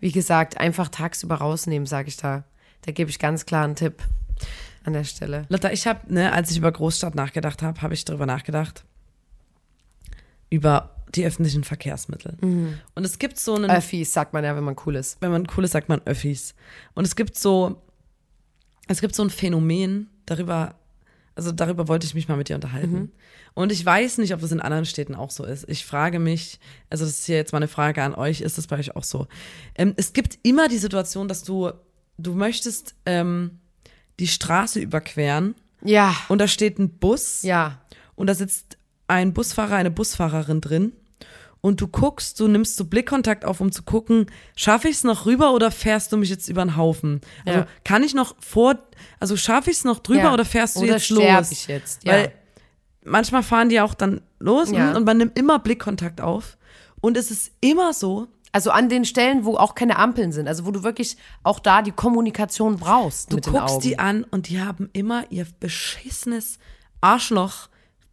[0.00, 2.44] Wie gesagt, einfach tagsüber rausnehmen, sage ich da.
[2.82, 4.02] Da gebe ich ganz klar einen Tipp
[4.84, 5.46] an der Stelle.
[5.48, 8.84] Lotta, ich habe, ne, als ich über Großstadt nachgedacht habe, habe ich darüber nachgedacht.
[10.50, 12.36] Über die öffentlichen Verkehrsmittel.
[12.94, 15.20] Und es gibt so einen Öffis, sagt man ja, wenn man cool ist.
[15.20, 16.54] wenn man cool ist, sagt man Öffis.
[16.94, 17.82] Und es gibt so,
[18.88, 20.74] es gibt so ein Phänomen, darüber,
[21.34, 23.12] also darüber wollte ich mich mal mit dir unterhalten.
[23.54, 25.68] Und ich weiß nicht, ob das in anderen Städten auch so ist.
[25.68, 26.58] Ich frage mich,
[26.90, 29.04] also das ist hier jetzt mal eine Frage an euch, ist das bei euch auch
[29.04, 29.28] so?
[29.76, 31.70] Ähm, es gibt immer die Situation, dass du,
[32.18, 33.60] du möchtest ähm,
[34.18, 37.80] die Straße überqueren Ja, und da steht ein Bus ja.
[38.16, 40.92] und da sitzt ein Busfahrer, eine Busfahrerin drin
[41.60, 45.26] und du guckst, du nimmst so Blickkontakt auf, um zu gucken, schaffe ich es noch
[45.26, 47.20] rüber oder fährst du mich jetzt über den Haufen?
[47.46, 47.66] Also Ja.
[47.84, 48.78] kann ich noch vor,
[49.20, 50.34] also schaffe ich es noch drüber ja.
[50.34, 51.52] oder fährst du oder jetzt sterb los?
[51.52, 52.12] ich jetzt, ja.
[52.12, 52.32] Weil
[53.04, 54.96] manchmal fahren die auch dann los Ja.
[54.96, 56.56] und man nimmt immer Blickkontakt auf
[57.00, 60.64] und es ist immer so, also an den Stellen, wo auch keine Ampeln sind, also
[60.66, 64.88] wo du wirklich auch da die Kommunikation brauchst du guckst die an und die haben
[64.92, 66.58] immer ihr beschissenes
[67.00, 67.68] Arschloch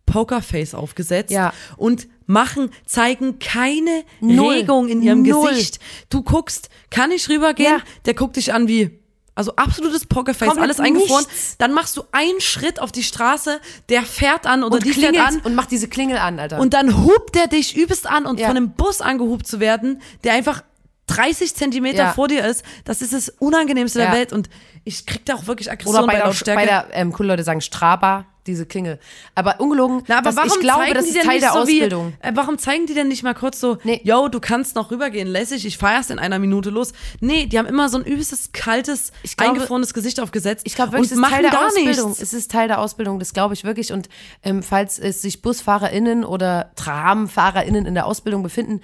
[0.05, 1.53] Pokerface aufgesetzt Ja.
[1.77, 4.55] und machen, zeigen keine Null.
[4.55, 5.49] Regung in ihrem Null.
[5.51, 5.79] Gesicht.
[6.09, 7.77] Du guckst, kann ich rübergehen?
[7.77, 7.83] Ja.
[8.05, 8.99] Der guckt dich an wie,
[9.41, 11.25] also absolutes Pokerface, Komplett alles eingefroren.
[11.25, 11.57] nichts.
[11.57, 15.17] Dann machst du einen Schritt auf die Straße, der fährt an oder Und die fährt
[15.17, 15.39] an.
[15.43, 16.59] und macht diese Klingel an, Alter.
[16.59, 18.47] Und dann hupt der dich übelst an und Ja.
[18.47, 20.63] von einem Bus angehupt zu werden, der einfach
[21.07, 22.13] 30 Zentimeter Ja.
[22.13, 24.05] vor dir ist, das ist das Unangenehmste Ja.
[24.11, 24.31] der Welt.
[24.33, 24.49] Und
[24.85, 26.61] ich krieg da auch wirklich Aggression Oder bei, bei der, Lautstärke.
[26.61, 28.99] bei der, ähm, coole Leute sagen Straba, diese Klingel.
[29.35, 31.43] Aber ungelogen, Na, aber das, warum ich glaube, zeigen das die ist denn Teil nicht
[31.43, 32.13] der so Ausbildung.
[32.21, 34.01] Wie, äh, warum zeigen die denn nicht mal kurz so, Nee.
[34.03, 36.93] yo, du kannst noch rübergehen, lässig, ich fahr erst in einer Minute los.
[37.19, 41.11] Nee, die haben immer so ein übelstes, kaltes, glaube- eingefrorenes Gesicht aufgesetzt Ich glaube wirklich,
[41.11, 42.09] es ist Teil der gar Ausbildung.
[42.09, 42.21] nichts.
[42.23, 43.91] Es ist Teil der Ausbildung, das glaube ich wirklich.
[43.93, 44.09] Und
[44.43, 48.81] ähm, falls es sich BusfahrerInnen oder TramfahrerInnen in der Ausbildung befinden,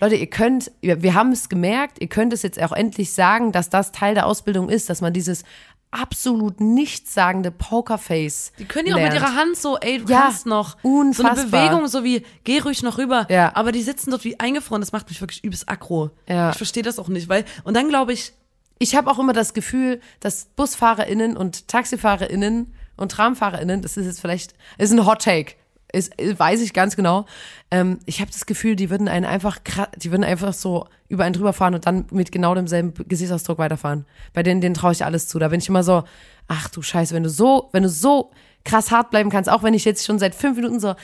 [0.00, 3.70] Leute, ihr könnt, wir haben es gemerkt, ihr könnt es jetzt auch endlich sagen, dass
[3.70, 5.44] das Teil der Ausbildung ist, dass man dieses
[5.92, 10.46] absolut nichtssagende Pokerface Die können ja auch mit ihrer Hand so, ey, du Ja, kannst
[10.46, 10.76] noch.
[10.82, 11.30] So unfassbar.
[11.38, 13.26] eine Bewegung, so wie, geh ruhig noch rüber.
[13.30, 13.52] Ja.
[13.54, 16.10] Aber die sitzen dort wie eingefroren, das macht mich wirklich übelst aggro.
[16.28, 16.50] Ja.
[16.50, 18.32] Ich verstehe das auch nicht, weil, und dann glaube ich,
[18.78, 24.20] Ich habe auch immer das Gefühl, dass BusfahrerInnen und TaxifahrerInnen und TramfahrerInnen, das ist jetzt
[24.20, 25.54] vielleicht, ist ein Hot Take,
[25.92, 27.26] ist, ist- weiß ich ganz genau.
[27.70, 29.58] Ähm, ich habe das Gefühl, die würden einen einfach,
[29.96, 34.06] die würden einfach so über einen drüber fahren und dann mit genau demselben Gesichtsausdruck weiterfahren.
[34.32, 35.38] Bei denen, denen traue ich alles zu.
[35.38, 36.04] Da bin ich immer so,
[36.48, 38.30] ach du Scheiße, wenn du so, wenn du so
[38.64, 40.94] krass hart bleiben kannst, auch wenn ich jetzt schon seit fünf Minuten so,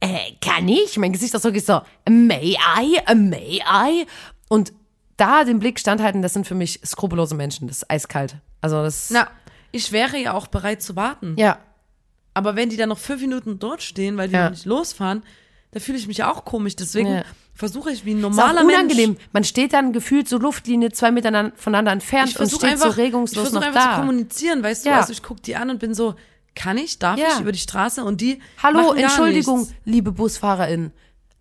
[0.00, 0.96] äh, kann ich?
[0.98, 4.06] Mein Gesichtsausdruck ist so, may I, äh, may I?
[4.48, 4.72] Und
[5.16, 7.66] da den Blick standhalten, das sind für mich skrupellose Menschen.
[7.66, 8.36] Das ist eiskalt.
[8.60, 9.10] Also das.
[9.10, 9.26] na,
[9.72, 11.34] ich wäre ja auch bereit zu warten.
[11.38, 11.58] ja.
[12.38, 14.44] Aber wenn die dann noch fünf Minuten dort stehen, weil die Ja.
[14.44, 15.22] noch nicht losfahren,
[15.72, 16.76] da fühle ich mich ja auch komisch.
[16.76, 17.22] Deswegen Ja.
[17.54, 19.10] versuche ich wie ein Ist auch normaler unangenehm.
[19.10, 19.22] Mensch.
[19.32, 22.86] Man steht dann gefühlt so Luftlinie zwei Meter nan- voneinander entfernt Ich und steht einfach,
[22.86, 23.96] so ich regungslos versuche noch einfach zu da.
[23.98, 24.90] kommunizieren, weißt du?
[24.90, 24.96] Ja.
[25.00, 26.14] Also ich gucke die an und bin so,
[26.54, 28.02] kann ich, darf ich über die Straße?
[28.04, 30.92] Und die Hallo, Entschuldigung, liebe Busfahrerin.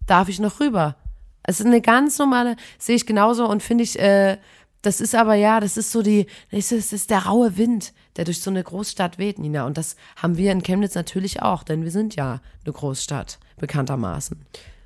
[0.06, 0.96] Darf ich noch rüber?
[1.44, 4.38] Es ist eine ganz normale, sehe ich genauso und finde ich, äh,
[4.82, 7.94] das ist aber ja, das ist so die, das ist, das ist der raue Wind,
[8.16, 9.66] der durch so eine Großstadt weht, Nina.
[9.66, 14.38] Und das haben wir in Chemnitz natürlich auch, denn wir sind ja eine Großstadt, bekanntermaßen.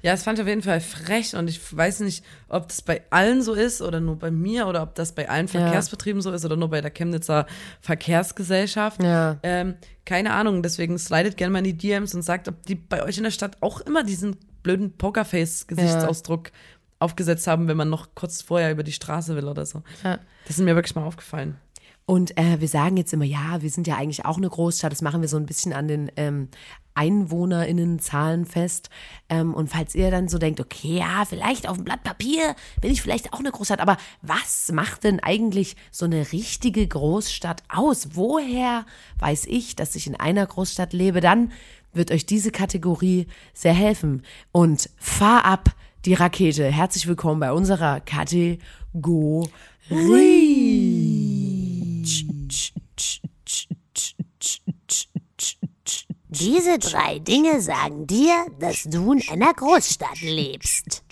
[0.04, 3.04] Ja, das fand ich auf jeden Fall frech und ich weiß nicht, ob das bei
[3.12, 6.44] allen so ist oder nur bei mir oder ob das bei allen Verkehrsbetrieben so ist
[6.44, 7.46] oder nur bei der Chemnitzer
[7.82, 9.04] Verkehrsgesellschaft.
[9.04, 9.38] Ja.
[9.44, 9.76] Ähm,
[10.06, 13.18] keine Ahnung, deswegen slidet gerne mal in die DMs und sagt, ob die bei euch
[13.18, 16.52] in der Stadt auch immer diesen blöden Pokerface-Gesichtsausdruck
[17.02, 19.84] aufgesetzt haben, wenn man noch kurz vorher über die Straße will oder so.
[20.04, 20.20] Ja.
[20.46, 21.58] Das ist mir wirklich mal aufgefallen.
[22.06, 24.92] Und äh, wir sagen jetzt immer, ja, wir sind ja eigentlich auch eine Großstadt.
[24.92, 26.50] Das machen wir so ein bisschen an den ähm,
[26.94, 28.90] EinwohnerInnenzahlen fest.
[29.30, 32.92] Ähm, und falls ihr dann so denkt, okay, ja, vielleicht auf dem Blatt Papier bin
[32.92, 33.80] ich vielleicht auch eine Großstadt.
[33.80, 38.10] Aber was macht denn eigentlich so eine richtige Großstadt aus?
[38.14, 38.86] Woher
[39.20, 41.22] weiß ich, dass ich in einer Großstadt lebe?
[41.22, 41.52] Dann
[41.94, 44.24] wird euch diese Kategorie sehr helfen.
[44.52, 45.70] Und fahr ab
[46.06, 46.66] die Rakete.
[46.66, 48.60] Herzlich willkommen bei unserer Kategorie.
[56.30, 61.04] Diese drei Dinge sagen dir, dass du in einer Großstadt lebst.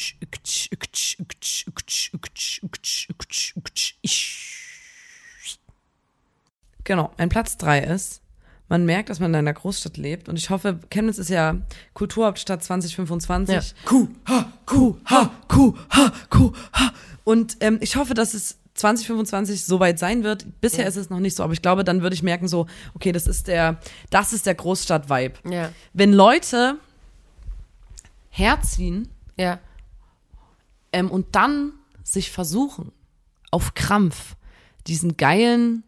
[6.84, 8.21] Genau, mein Platz drei ist,
[8.69, 11.58] man merkt, dass man in einer Großstadt lebt und ich hoffe, Chemnitz ist ja
[11.93, 13.55] Kulturhauptstadt 2025.
[13.55, 13.62] Ja.
[13.86, 16.91] Kuh, ha, Kuh, ha, Kuh, ha, Kuh, ha.
[17.23, 20.45] Und ähm, ich hoffe, dass es 2025 soweit sein wird.
[20.62, 23.12] Bisher ist es noch nicht so, aber ich glaube, dann würde ich merken so, okay,
[23.12, 23.79] das ist der,
[24.10, 25.34] das ist der Großstadt-Vibe.
[25.49, 25.71] Ja.
[25.93, 26.77] Wenn Leute
[28.29, 29.60] herziehen Ja.
[30.93, 32.91] ähm, und dann sich versuchen,
[33.51, 34.36] auf Krampf
[34.88, 35.84] diesen geilen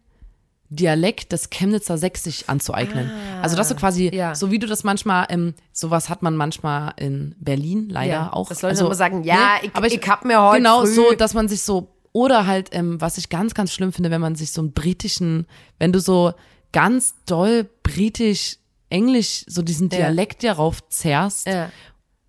[0.74, 3.10] Dialekt des Chemnitzer Sächsisch anzueignen.
[3.42, 4.34] also das so quasi, Ah, ja.
[4.34, 8.48] so wie du das manchmal, ähm, sowas hat man manchmal in Berlin leider Ja, auch.
[8.48, 11.34] dass Leute also, immer sagen, ja, ich- ich hab mir heute Genau, früh- so, dass
[11.34, 14.52] man sich so, oder halt, ähm, was ich ganz, ganz schlimm finde, wenn man sich
[14.52, 15.46] so einen britischen,
[15.78, 16.32] wenn du so
[16.72, 18.56] ganz doll britisch,
[18.88, 19.98] englisch, so diesen Ja.
[19.98, 21.70] Dialekt darauf zerrst Ja.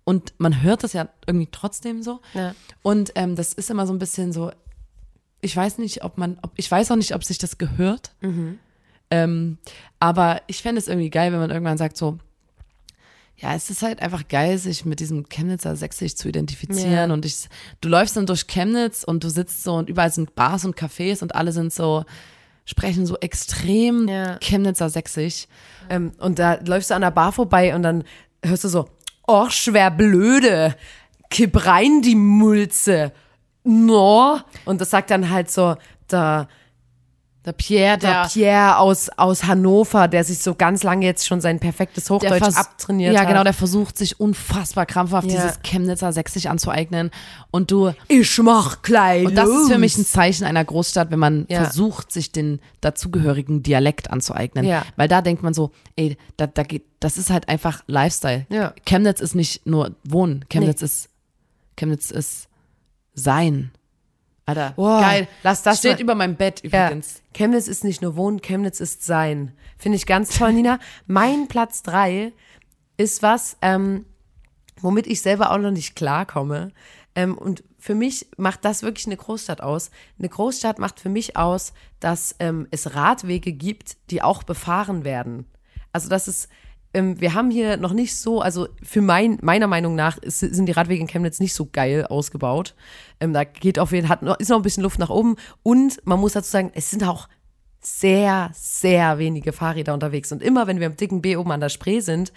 [0.04, 2.20] und man hört das ja irgendwie trotzdem so.
[2.34, 2.54] Ja.
[2.82, 4.50] Und ähm, das ist immer so ein bisschen so,
[5.44, 8.12] ich weiß nicht, ob man, ob, ich weiß auch nicht, ob sich das gehört.
[9.10, 9.58] Ähm,
[10.00, 12.18] aber ich fände es irgendwie geil, wenn man irgendwann sagt so,
[13.36, 17.10] ja, es ist halt einfach geil, sich mit diesem Chemnitzer Sächsisch zu identifizieren.
[17.10, 17.12] Ja.
[17.12, 17.48] Und ich,
[17.80, 21.20] du läufst dann durch Chemnitz und du sitzt so und überall sind Bars und Cafés
[21.20, 22.04] und alle sind so,
[22.64, 24.38] sprechen so extrem Ja.
[24.40, 25.46] Chemnitzer Sächsisch.
[25.90, 28.04] Ähm, und da läufst du an der Bar vorbei und dann
[28.42, 28.88] hörst du so,
[29.26, 30.74] oh, schwer blöde,
[31.28, 33.12] kipp rein die Mulze,
[33.64, 34.38] no.
[34.64, 35.74] Und das sagt dann halt so,
[36.10, 36.48] der
[37.46, 41.42] Der Pierre, der der, Pierre aus, aus Hannover, der sich so ganz lange jetzt schon
[41.42, 43.28] sein perfektes Hochdeutsch abtrainiert Ja, hat.
[43.28, 45.42] genau, der versucht sich unfassbar krampfhaft Ja.
[45.42, 47.10] dieses Chemnitzer Sächsisch anzueignen.
[47.50, 49.26] Und du, ich mach klein.
[49.26, 51.64] und das ist für mich ein Zeichen einer Großstadt, wenn man Ja.
[51.64, 54.64] versucht, sich den dazugehörigen Dialekt anzueignen.
[54.64, 54.86] Ja.
[54.96, 58.46] Weil da denkt man so, ey, da, da geht, das ist halt einfach Lifestyle.
[58.48, 58.72] Ja.
[58.86, 60.46] Chemnitz ist nicht nur Wohnen.
[60.48, 61.10] Chemnitz ist,
[61.76, 62.48] Chemnitz ist
[63.14, 63.70] Sein.
[64.46, 65.28] Alter, Boah, geil.
[65.42, 66.86] lass das Steht mal- über meinem Bett Ja.
[66.86, 67.22] übrigens.
[67.32, 69.52] Chemnitz ist nicht nur Wohnen, Chemnitz ist Sein.
[69.78, 70.78] Finde ich ganz toll, Nina.
[71.06, 72.32] mein Platz drei
[72.98, 74.04] ist was, ähm,
[74.80, 76.72] womit ich selber auch noch nicht klarkomme.
[77.14, 79.90] Ähm, und für mich macht das wirklich eine Großstadt aus.
[80.18, 85.46] Eine Großstadt macht für mich aus, dass ähm, es Radwege gibt, die auch befahren werden.
[85.92, 86.48] Also das ist,
[86.94, 90.66] ähm, wir haben hier noch nicht so, also für mein, meiner Meinung nach ist, sind
[90.66, 92.74] die Radwege in Chemnitz nicht so geil ausgebaut.
[93.20, 95.36] Ähm, da geht auf jeden Fall, noch, ist noch ein bisschen Luft nach oben.
[95.62, 97.28] Und man muss dazu sagen, es sind auch
[97.80, 100.32] sehr, sehr wenige Fahrräder unterwegs.
[100.32, 102.32] Und immer, wenn wir am dicken B oben an der Spree sind,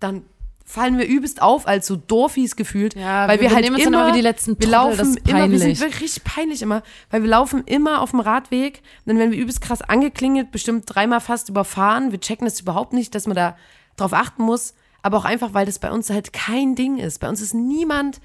[0.00, 0.22] dann
[0.66, 4.08] fallen wir übelst auf als so Dorfis gefühlt, Ja, weil wir wir, halt immer, immer
[4.08, 6.82] wie die letzten wir Trottel, laufen das ist immer, wir sind wirklich richtig peinlich immer,
[7.10, 11.20] weil wir laufen immer auf dem Radweg, dann werden wir übelst krass angeklingelt, bestimmt dreimal
[11.20, 13.56] fast überfahren, wir checken das überhaupt nicht, dass man da
[13.96, 17.20] drauf achten muss, aber auch einfach, weil das bei uns halt kein Ding ist.
[17.20, 18.20] Bei uns ist niemand,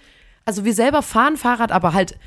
[0.46, 2.18] also wir selber fahren Fahrrad, aber halt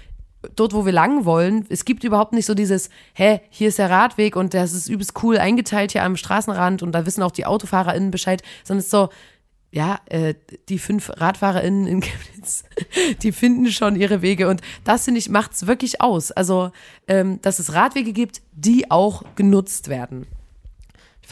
[0.56, 3.90] dort, wo wir lang wollen, es gibt überhaupt nicht so dieses, hä, hier ist der
[3.90, 7.46] Radweg und das ist übelst cool eingeteilt hier am Straßenrand und da wissen auch die
[7.46, 9.08] AutofahrerInnen Bescheid, sondern es ist so,
[9.70, 10.34] ja, äh,
[10.68, 12.64] die fünf RadfahrerInnen in Chemnitz,
[13.22, 16.30] die finden schon ihre Wege und das, finde ich, macht's wirklich aus.
[16.30, 16.70] Also,
[17.08, 20.26] ähm, dass es Radwege gibt, die auch genutzt werden.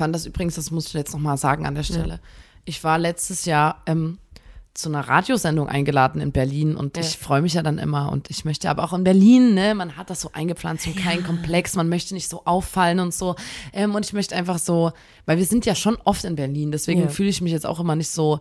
[0.01, 2.21] Ich fand das übrigens, das muss ich jetzt nochmal sagen an der Stelle.
[2.65, 4.17] Ich war letztes Jahr ähm,
[4.73, 8.47] zu einer Radiosendung eingeladen in Berlin und ich freue mich ja dann immer und ich
[8.47, 11.91] möchte aber auch in Berlin, ne, man hat das so eingepflanzt und kein Komplex, man
[11.91, 13.37] möchte nicht so auffallen und so.
[13.75, 14.93] Ähm, und ich möchte einfach so,
[15.27, 17.09] weil wir sind ja schon oft in Berlin, deswegen Ja.
[17.09, 18.41] fühle ich mich jetzt auch immer nicht so,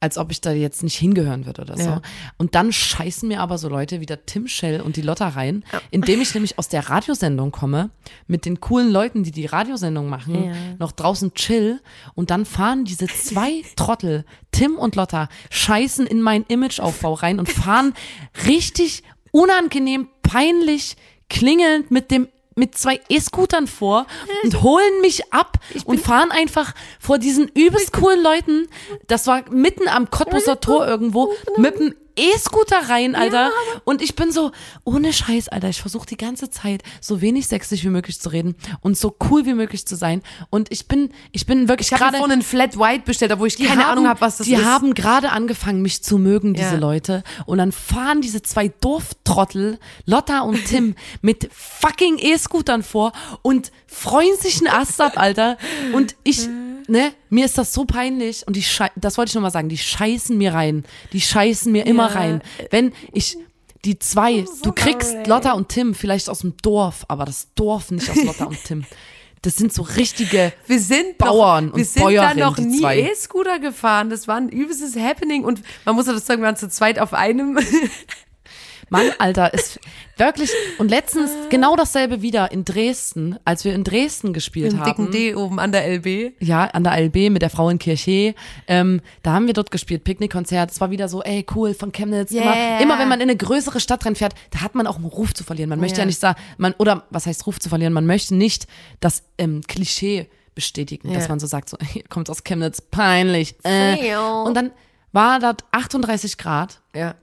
[0.00, 1.82] als ob ich da jetzt nicht hingehören würde oder so.
[1.82, 2.02] Ja.
[2.36, 5.64] Und dann scheißen mir aber so Leute wie der Tim Schell und die Lotta rein,
[5.90, 7.90] indem ich nämlich aus der Radiosendung komme,
[8.26, 11.80] mit den coolen Leuten, die die Radiosendung machen, noch draußen chill
[12.14, 17.48] und dann fahren diese zwei Trottel, Tim und Lotta, scheißen in meinen Imageaufbau rein und
[17.48, 17.94] fahren
[18.46, 20.96] richtig unangenehm, peinlich,
[21.28, 22.28] klingelnd mit dem
[22.58, 24.06] mit zwei E-Scootern vor
[24.42, 28.68] und holen mich ab und fahren einfach vor diesen übelst coolen Leuten.
[29.06, 33.50] Das war mitten am Cottbuser Tor irgendwo mit dem E-Scooter rein, Alter.
[33.84, 34.52] Und ich bin so,
[34.84, 38.56] ohne Scheiß, Alter, ich versuche die ganze Zeit so wenig sächsisch wie möglich zu reden
[38.80, 40.22] und so cool wie möglich zu sein.
[40.50, 43.48] Und ich bin, ich bin wirklich Ich habe gerade vorhin einen Flat White bestellt, obwohl
[43.48, 44.64] ich keine haben, Ahnung habe, was das die ist.
[44.64, 46.78] haben gerade angefangen, mich zu mögen, diese Ja.
[46.78, 47.22] Leute.
[47.46, 54.36] Und dann fahren diese zwei Dorftrottel, Lotta und Tim, mit fucking E-Scootern vor und freuen
[54.38, 55.56] sich einen Ast ab, Alter.
[55.92, 56.48] Und ich,
[56.88, 58.46] ne, mir ist das so peinlich.
[58.46, 60.84] Und die schei das wollte ich nochmal sagen, die scheißen mir rein.
[61.12, 62.42] Die scheißen mir immer rein.
[62.70, 63.36] Wenn ich,
[63.84, 68.10] die zwei, du kriegst Lotta und Tim vielleicht aus dem Dorf, aber das Dorf nicht
[68.10, 68.84] aus Lotta und Tim.
[69.42, 72.82] Das sind so richtige wir sind Bauern und wir sind Bäuerinnen, da noch nie.
[72.82, 74.10] E-Scooter gefahren.
[74.10, 77.14] Das war ein übelstes Happening und man muss das sagen, wir waren zu zweit auf
[77.14, 77.58] einem.
[78.90, 79.78] Mann, Alter, ist
[80.16, 80.50] wirklich.
[80.78, 85.12] Und letztens genau dasselbe wieder in Dresden, als wir in Dresden gespielt Im dicken haben.
[85.12, 86.34] D oben an der LB.
[86.40, 88.34] Ja, an der LB mit der Frauenkirche.
[88.66, 90.70] Ähm, da haben wir dort gespielt, Picknickkonzert.
[90.70, 92.32] Es war wieder so, ey, cool, von Chemnitz.
[92.32, 92.42] Yeah.
[92.42, 95.34] Immer, immer wenn man in eine größere Stadt reinfährt, da hat man auch einen Ruf
[95.34, 95.68] zu verlieren.
[95.70, 96.02] Man möchte Ja.
[96.02, 97.92] ja nicht sagen, man, oder was heißt Ruf zu verlieren?
[97.92, 98.66] Man möchte nicht
[99.00, 101.28] das ähm, Klischee bestätigen, dass Ja.
[101.28, 103.54] man so sagt, so, ihr kommt aus Chemnitz, peinlich.
[103.64, 104.16] Äh.
[104.16, 104.70] Und dann
[105.12, 107.14] war dort 38 Grad Ja.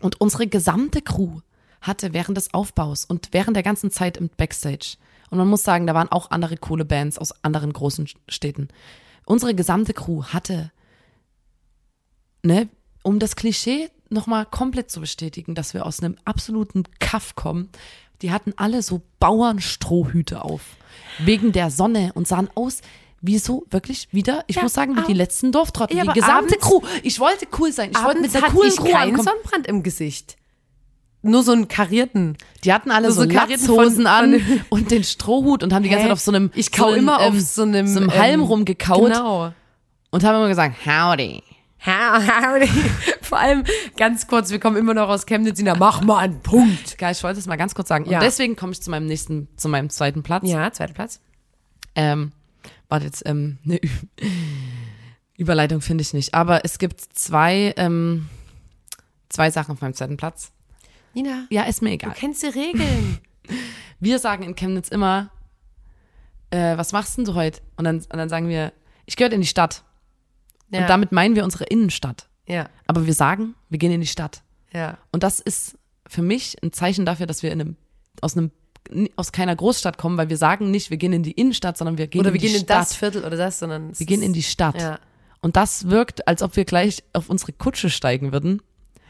[0.00, 1.40] Und unsere gesamte Crew
[1.80, 4.96] hatte während des Aufbaus und während der ganzen Zeit im Backstage,
[5.30, 8.68] und man muss sagen, da waren auch andere coole Bands aus anderen großen Städten.
[9.24, 10.70] Unsere gesamte Crew hatte,
[12.42, 12.68] ne,
[13.02, 17.70] um das Klischee nochmal komplett zu bestätigen, dass wir aus einem absoluten Kaff kommen,
[18.22, 20.62] die hatten alle so Bauernstrohhüte auf.
[21.18, 22.80] Wegen der Sonne und sahen aus
[23.26, 25.96] wie so wirklich wieder, ich Ja, muss sagen, wie die letzten Dorftrottel.
[25.96, 26.80] Ja, die gesamte abends- Crew.
[27.02, 27.90] Ich wollte cool sein.
[27.92, 29.24] Ich wollte mit der coolen ich Crew keinen ankommen.
[29.28, 30.36] Sonnenbrand im Gesicht.
[31.22, 32.36] Nur so einen karierten.
[32.62, 36.08] Die hatten alle So so, Latzhosen an und den Strohhut und haben die ganze Hä?
[36.08, 38.16] Zeit auf so einem Ich kau so immer auf ähm, so einem, so einem ähm,
[38.18, 39.52] Halm rumgekaut Genau.
[40.10, 41.42] und haben immer gesagt, howdy.
[43.22, 43.64] Vor allem
[43.96, 45.58] ganz kurz, wir kommen immer noch aus Chemnitz.
[45.60, 46.98] Ina, mach mal einen Punkt.
[46.98, 48.08] Geil, ich wollte es mal ganz kurz sagen.
[48.10, 48.18] Ja.
[48.18, 50.42] Und deswegen komme ich zu meinem nächsten, zu meinem zweiten Platz.
[50.48, 51.20] Ja, zweiter Platz.
[51.94, 52.32] Ähm,
[52.88, 53.88] warte jetzt, ähm, eine Ü
[55.38, 56.32] Überleitung finde ich nicht.
[56.34, 58.28] Aber es gibt zwei, ähm,
[59.28, 60.50] zwei Sachen auf meinem zweiten Platz.
[61.14, 62.14] Nina, Ja, ist mir du egal.
[62.16, 63.18] kennst die Regeln.
[64.00, 65.30] Wir sagen in Chemnitz immer
[66.50, 67.60] äh, was machst denn du heute?
[67.76, 68.72] Und dann, und dann sagen wir,
[69.04, 69.82] ich gehöre in die Stadt.
[70.70, 70.80] Ja.
[70.82, 72.28] Und damit meinen wir unsere Innenstadt.
[72.46, 74.42] Ja, Aber wir sagen, wir gehen in die Stadt.
[74.72, 74.98] ja.
[75.12, 75.76] Und das ist
[76.06, 77.76] für mich ein Zeichen dafür, dass wir in einem,
[78.20, 78.52] aus einem
[79.16, 82.06] aus keiner Großstadt kommen, weil wir sagen nicht, wir gehen in die Innenstadt, sondern wir
[82.06, 82.80] gehen Oder in wir die gehen in Stadt.
[82.82, 84.80] das Viertel oder das, sondern wir gehen in die Stadt.
[84.80, 84.98] Ja.
[85.40, 88.62] Und das wirkt, als ob wir gleich auf unsere Kutsche steigen würden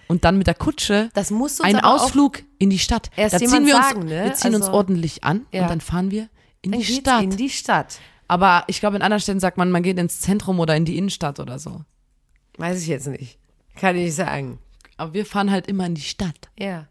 [0.08, 3.10] und dann mit der Kutsche Das muss uns einen Ausflug in die Stadt.
[3.16, 4.24] erst da ziehen wir uns, sagen, ne?
[4.24, 5.62] wir ziehen uns Also- ordentlich an Ja.
[5.62, 6.28] und dann fahren wir
[6.62, 7.22] in Dann die Stadt.
[7.22, 7.98] in die Stadt.
[8.28, 10.98] Aber ich glaube, in anderen Städten sagt man, man geht ins Zentrum oder in die
[10.98, 11.82] Innenstadt oder so.
[12.58, 13.38] Weiß ich jetzt nicht.
[13.76, 14.58] Kann ich nicht sagen.
[14.96, 16.48] Aber wir fahren halt immer in die Stadt.
[16.58, 16.86] Ja.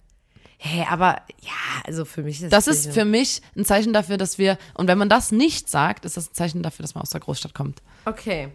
[0.67, 1.51] Hä, aber ja,
[1.85, 4.97] also für mich ist Das ist für mich ein Zeichen dafür, dass wir, und wenn
[4.97, 7.83] man das nicht sagt, ist das ein Zeichen dafür, dass man aus der Großstadt kommt.
[8.05, 8.49] Okay.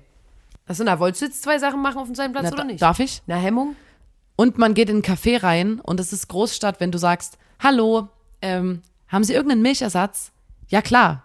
[0.67, 2.65] Achso, na, wolltest du jetzt zwei Sachen machen auf dem zweiten Platz Na, oder da-
[2.65, 2.83] nicht?
[2.83, 3.23] Darf ich?
[3.29, 3.77] Na, Hemmung?
[4.35, 8.09] Und man geht in ein Café rein und es ist Großstadt, wenn du sagst, hallo,
[8.43, 10.33] ähm, haben Sie irgendeinen Milchersatz?
[10.67, 11.23] Ja, klar.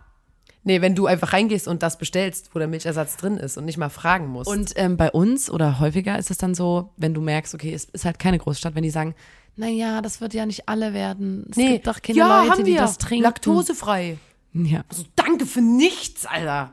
[0.64, 3.78] Nee, wenn du einfach reingehst und das bestellst, wo der Milchersatz drin ist und nicht
[3.78, 4.50] mal fragen musst.
[4.50, 7.86] Und ähm, bei uns oder häufiger ist es dann so, wenn du merkst, okay, es
[7.86, 9.16] ist halt keine Großstadt, wenn die sagen,
[9.56, 11.46] naja, das wird ja nicht alle werden.
[11.50, 13.24] Es gibt doch keine ja, Leute, haben die das trinken.
[13.24, 14.18] Laktosefrei.
[14.54, 14.84] Ja.
[14.90, 16.72] Also danke für nichts, Alter.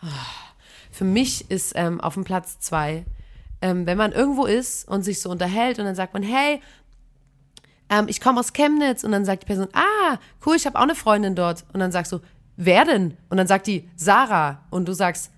[0.00, 0.06] Ah.
[0.90, 3.04] Für mich ist ähm, auf dem Platz zwei,
[3.60, 6.60] ähm, wenn man irgendwo ist und sich so unterhält und dann sagt man, hey,
[7.88, 10.82] ähm, ich komme aus Chemnitz und dann sagt die Person, ah, cool, ich habe auch
[10.82, 11.64] eine Freundin dort.
[11.72, 12.20] Und dann sagst du,
[12.56, 13.16] wer denn?
[13.30, 14.64] Und dann sagt die, Sarah.
[14.70, 15.30] Und du sagst,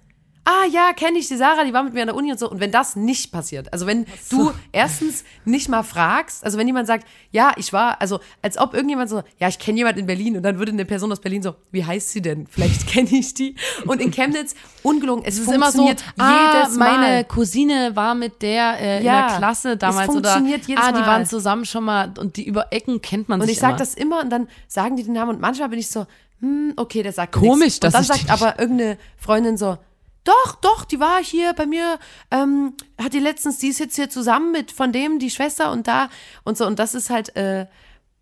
[0.45, 2.51] ah ja, kenne ich die Sarah, die war mit mir an der Uni und so.
[2.51, 6.87] Und wenn das nicht passiert, also wenn du erstens nicht mal fragst, also wenn jemand
[6.87, 10.37] sagt, ja, ich war, also als ob irgendjemand so, ja, ich kenne jemand in Berlin
[10.37, 12.47] und dann würde eine Person aus Berlin so, wie heißt sie denn?
[12.47, 13.55] Vielleicht kenne ich die.
[13.87, 15.89] Und in Chemnitz, ungelogen, es, Es ist immer so,
[16.19, 16.99] ah, jedes Mal.
[16.99, 20.85] meine Cousine war mit der äh, in Ja, der Klasse damals es oder funktioniert jedes
[20.85, 21.07] ah, die Mal.
[21.07, 23.95] waren zusammen schon mal und die über Ecken kennt man Und sich ich sage das
[23.95, 26.07] immer und dann sagen die den Namen und manchmal bin ich so,
[26.41, 27.85] hm, okay, der sagt Komisch, nichts.
[27.85, 29.79] Und dann sagt aber irgendeine Freundin so,
[30.25, 31.99] doch, doch, die war hier bei mir,
[32.31, 35.87] ähm, hat die letztens, die ist jetzt hier zusammen mit von dem, die Schwester und
[35.87, 36.09] da
[36.45, 36.67] und so.
[36.67, 37.67] Und das ist halt, äh,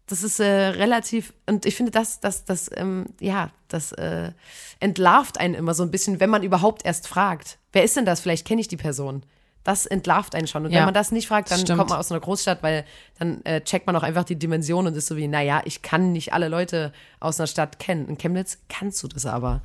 [0.07, 4.32] das ist äh, relativ, und ich finde, das, das, das, ähm, ja, das äh,
[4.80, 7.59] entlarvt einen immer so ein bisschen, wenn man überhaupt erst fragt.
[7.72, 8.20] Wer ist denn das?
[8.20, 9.22] Vielleicht kenne ich die Person.
[9.64, 10.66] Das entlarvt einen schon.
[10.66, 11.78] Und Ja, wenn man das nicht fragt, dann stimmt.
[11.78, 12.84] kommt man aus einer Großstadt, weil
[13.18, 16.11] dann äh, checkt man auch einfach die Dimension und ist so wie, naja, ich kann
[16.11, 18.09] nicht alle Leute aus einer Stadt kennen.
[18.09, 19.62] In Chemnitz kannst du das aber.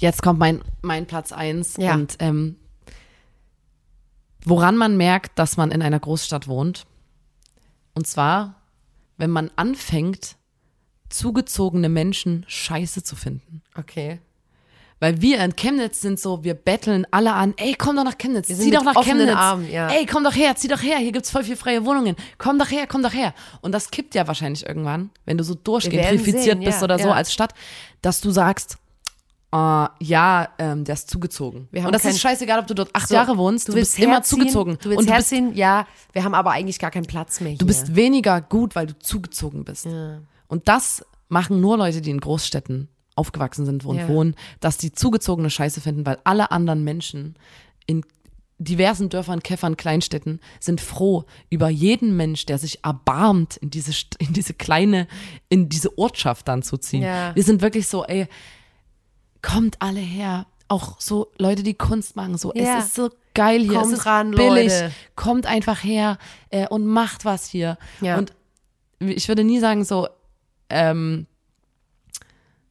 [0.00, 1.94] Jetzt kommt mein, mein Platz eins Ja.
[1.94, 2.56] und ähm,
[4.44, 6.86] woran man merkt, dass man in einer Großstadt wohnt.
[7.94, 8.54] Und zwar,
[9.18, 10.36] wenn man anfängt,
[11.10, 13.62] zugezogene Menschen scheiße zu finden.
[13.76, 14.20] Okay.
[15.00, 18.48] Weil wir in Chemnitz sind so, wir betteln alle an, ey, komm doch nach Chemnitz,
[18.48, 19.34] zieh doch nach Chemnitz.
[19.34, 19.88] Armen, ja.
[19.88, 22.16] Ey, komm doch her, zieh doch her, hier gibt's voll viel freie Wohnungen.
[22.38, 23.34] Komm doch her, komm doch her.
[23.60, 27.14] Und das kippt ja wahrscheinlich irgendwann, wenn du so durchgentrifiziert bist ja, oder so ja.
[27.14, 27.54] als Stadt,
[28.02, 28.78] dass du sagst,
[29.52, 31.68] äh, ja, ähm, der ist zugezogen.
[31.70, 33.96] Wir haben Und das ist scheißegal, ob du dort acht So, Jahre wohnst, du, willst
[33.96, 34.78] bist immer herziehen, zugezogen.
[34.80, 37.50] Du willst und du bist, herziehen, ja, wir haben aber eigentlich gar keinen Platz mehr
[37.50, 37.58] hier.
[37.58, 39.86] du bist weniger gut, weil du zugezogen bist.
[40.46, 44.08] Und das machen nur Leute, die in Großstädten aufgewachsen sind und Ja.
[44.08, 47.36] wohnen, dass die zugezogene Scheiße finden, weil alle anderen Menschen
[47.86, 48.04] in
[48.58, 54.32] diversen Dörfern, Käffern, Kleinstädten sind froh über jeden Mensch, der sich erbarmt, in diese, in
[54.32, 55.06] diese kleine,
[55.48, 57.02] in diese Ortschaft dann zu ziehen.
[57.02, 57.34] Ja.
[57.34, 58.28] Wir sind wirklich so, ey,
[59.42, 60.46] kommt alle her.
[60.68, 62.78] Auch so Leute, die Kunst machen, so, Ja.
[62.78, 64.92] es ist so geil hier, Kommt es ist ran, billig, Leute.
[65.16, 66.16] kommt einfach her
[66.50, 67.76] äh, und macht was hier.
[68.00, 68.16] Ja.
[68.18, 68.32] Und
[69.00, 70.08] ich würde nie sagen so,
[70.68, 71.26] ähm,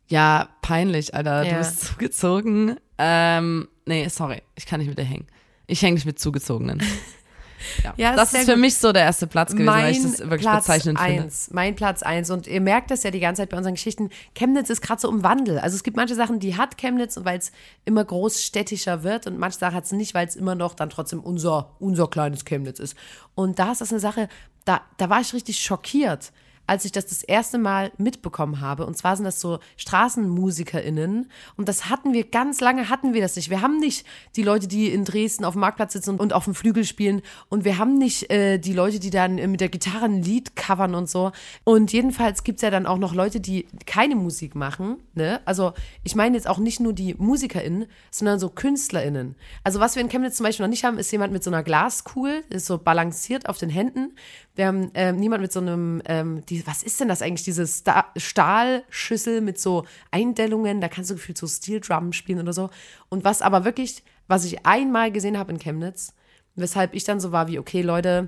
[0.07, 1.51] ja, peinlich, Alter, Ja.
[1.53, 2.77] du bist zugezogen.
[2.97, 5.27] Ähm, nee, sorry, ich kann nicht mit dir hängen.
[5.67, 6.81] Ich hänge nicht mit Zugezogenen.
[7.83, 8.61] Ja, Ja, das ist für gut.
[8.61, 11.23] mich so der erste Platz gewesen, weil ich mein das wirklich Platz bezeichnend finde.
[11.23, 12.29] eins, Mein Platz eins.
[12.29, 14.09] Und ihr merkt das ja die ganze Zeit bei unseren Geschichten.
[14.35, 15.59] Chemnitz ist gerade so im Wandel.
[15.59, 17.51] Also es gibt manche Sachen, die hat Chemnitz, weil es
[17.85, 19.27] immer großstädtischer wird.
[19.27, 22.45] Und manche Sachen hat es nicht, weil es immer noch dann trotzdem unser, unser kleines
[22.45, 22.95] Chemnitz ist.
[23.35, 24.29] Und da ist das eine Sache,
[24.65, 26.31] da, da war ich richtig schockiert
[26.69, 28.85] als ich das das erste Mal mitbekommen habe.
[28.85, 31.31] Und zwar sind das so StraßenmusikerInnen.
[31.57, 33.49] Und das hatten wir, ganz lange hatten wir das nicht.
[33.49, 34.05] Wir haben nicht
[34.35, 37.23] die Leute, die in Dresden auf dem Marktplatz sitzen und, auf dem Flügel spielen.
[37.49, 40.55] Und wir haben nicht äh, die Leute, die dann äh, mit der Gitarre ein Lied
[40.55, 41.31] covern und so.
[41.63, 44.97] Und jedenfalls gibt's ja dann auch noch Leute, die keine Musik machen.
[45.15, 45.41] Ne?
[45.45, 49.35] Also ich meine jetzt auch nicht nur die MusikerInnen, sondern so KünstlerInnen.
[49.63, 51.63] Also was wir in Chemnitz zum Beispiel noch nicht haben, ist jemand mit so einer
[51.63, 54.13] Glaskugel, ist so balanciert auf den Händen.
[54.59, 57.65] Wir haben ähm, niemand mit so einem, ähm, die, was ist denn das eigentlich, diese
[57.65, 62.69] Sta Stahlschüssel mit so Eindellungen, da kannst du gefühlt so Steel Drum spielen oder so.
[63.07, 66.13] Und was aber wirklich, was ich einmal gesehen habe in Chemnitz,
[66.55, 68.27] weshalb ich dann so war wie, okay, Leute,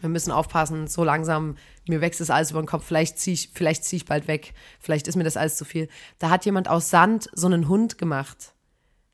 [0.00, 1.54] wir müssen aufpassen, so langsam,
[1.86, 5.06] mir wächst das alles über den Kopf, vielleicht ziehe ich, zieh ich bald weg, vielleicht
[5.06, 5.88] ist mir das alles zu viel.
[6.18, 8.52] Da hat jemand aus Sand so einen Hund gemacht.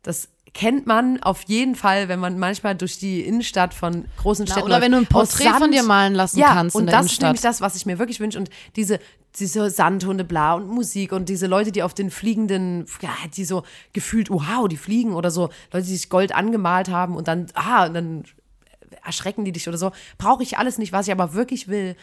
[0.00, 4.52] Das kennt man auf jeden Fall, wenn man manchmal durch die Innenstadt von großen Na,
[4.52, 4.84] Städten oder läuft.
[4.84, 7.12] wenn du ein Porträt von dir malen lassen ja, kannst in und der das ist
[7.12, 7.28] Innenstadt.
[7.28, 8.98] nämlich das, was ich mir wirklich wünsche und diese
[9.38, 13.62] diese Sandhunde bla und Musik und diese Leute, die auf den fliegenden, ja, die so
[13.94, 17.86] gefühlt, wow, die fliegen oder so, Leute, die sich Gold angemalt haben und dann, ah,
[17.86, 18.24] und dann
[19.02, 19.90] erschrecken die dich oder so.
[20.18, 20.92] Brauche ich alles nicht.
[20.92, 21.96] Was ich aber wirklich will,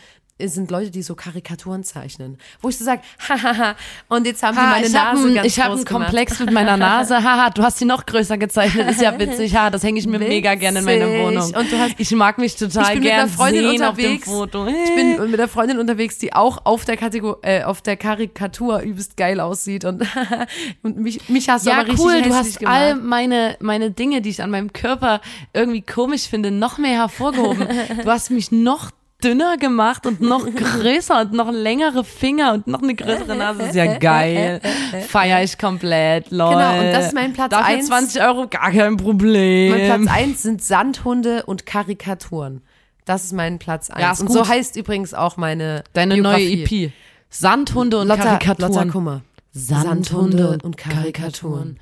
[0.47, 2.37] sind Leute, die so Karikaturen zeichnen.
[2.61, 3.75] Wo ich so sage, hahaha,
[4.07, 5.85] und jetzt haben die Ha, meine ich habe Nase einen, ganz ich hab groß einen
[5.85, 6.03] gemacht.
[6.05, 7.23] Komplex mit meiner Nase.
[7.23, 8.89] Haha, du hast sie noch größer gezeichnet.
[8.89, 9.55] Ist ja witzig.
[9.55, 11.21] Ha, das hänge ich mir mega gerne in meine Witzig.
[11.25, 11.53] Wohnung.
[11.55, 14.27] Und du hast- ich mag mich total ich bin mit gern einer Freundin sehen unterwegs.
[14.27, 14.67] auf dem Foto.
[14.67, 18.79] Ich bin mit einer Freundin unterwegs, die auch auf der, Kategor äh, auf der Karikatur
[18.79, 20.03] übelst geil aussieht und,
[20.83, 22.75] und mich, mich hast du ja, aber richtig cool, du hässlich hast gemacht.
[22.75, 25.21] all meine, meine Dinge, die ich an meinem Körper
[25.53, 27.67] irgendwie komisch finde, noch mehr hervorgehoben.
[28.03, 28.91] Du hast mich noch
[29.23, 33.63] dünner gemacht und noch größer und noch längere Finger und noch eine größere Nase.
[33.63, 34.61] Ist ja geil.
[35.07, 36.57] Feier ich komplett, Leute.
[36.57, 37.87] Genau, und das ist mein Platz Dafür eins.
[37.87, 39.71] 20 Euro, gar kein Problem.
[39.71, 42.61] Mein Platz eins sind Sandhunde und Karikaturen.
[43.05, 44.01] Das ist mein Platz eins.
[44.01, 44.37] Ja, ist und gut.
[44.37, 46.67] so heißt übrigens auch meine Deine Biografie.
[46.67, 46.93] neue EP.
[47.29, 48.73] Sandhunde und Lotta, Karikaturen.
[48.73, 49.21] Lotta Kummer.
[49.51, 51.79] Sandhunde und Karikaturen.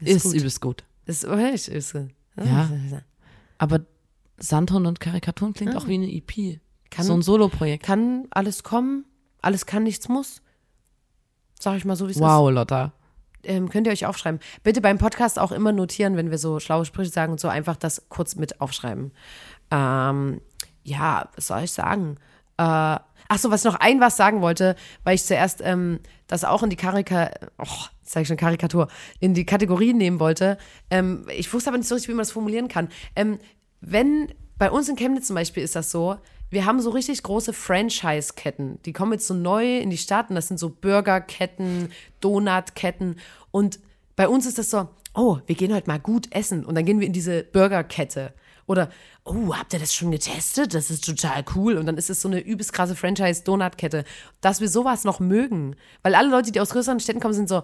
[0.00, 0.34] Ist, gut.
[0.34, 0.84] übelst gut.
[1.06, 1.94] Ist, oh, ich, ist,
[2.36, 2.68] Ja.
[3.58, 3.80] Aber
[4.38, 6.60] Sandhunde und Karikaturen klingt auch wie eine EP.
[6.90, 7.84] Kann- so ein Soloprojekt.
[7.84, 9.04] Kann alles kommen,
[9.42, 10.40] alles kann, nichts muss.
[11.60, 12.22] Sag ich mal so, wie es ist.
[12.22, 12.92] Wow, Lotta.
[13.44, 14.40] ähm, könnt ihr euch aufschreiben.
[14.62, 17.76] Bitte beim Podcast auch immer notieren, wenn wir so schlaue Sprüche sagen und so, einfach
[17.76, 19.12] das kurz mit aufschreiben.
[19.70, 20.40] Ähm,
[20.84, 22.16] ja, was soll ich sagen?
[22.56, 26.44] Äh, ach so, was ich noch ein was sagen wollte, weil ich zuerst ähm, das
[26.44, 27.64] auch in die Karika, oh,
[28.00, 28.88] jetzt sage ich schon Karikatur,
[29.20, 30.58] in die Kategorie nehmen wollte.
[30.90, 32.88] Ähm, ich wusste aber nicht so richtig, wie man das formulieren kann.
[33.14, 33.38] Ähm,
[33.80, 36.16] wenn, bei uns in Chemnitz zum Beispiel ist das so,
[36.50, 38.80] wir haben so richtig große Franchise-Ketten.
[38.84, 43.16] Die kommen jetzt so neu in die Stadt und das sind so Burgerketten, Donutketten.
[43.50, 43.80] Und
[44.16, 46.64] bei uns ist das so, oh, wir gehen heute mal gut essen.
[46.64, 48.32] Und dann gehen wir in diese Burgerkette.
[48.66, 48.90] Oder,
[49.24, 50.74] oh, habt ihr das schon getestet?
[50.74, 51.76] Das ist total cool.
[51.76, 54.04] Und dann ist es so eine übelst krasse Franchise-Donutkette.
[54.40, 55.76] Dass wir sowas noch mögen.
[56.02, 57.62] Weil alle Leute, die aus größeren Städten kommen, sind so,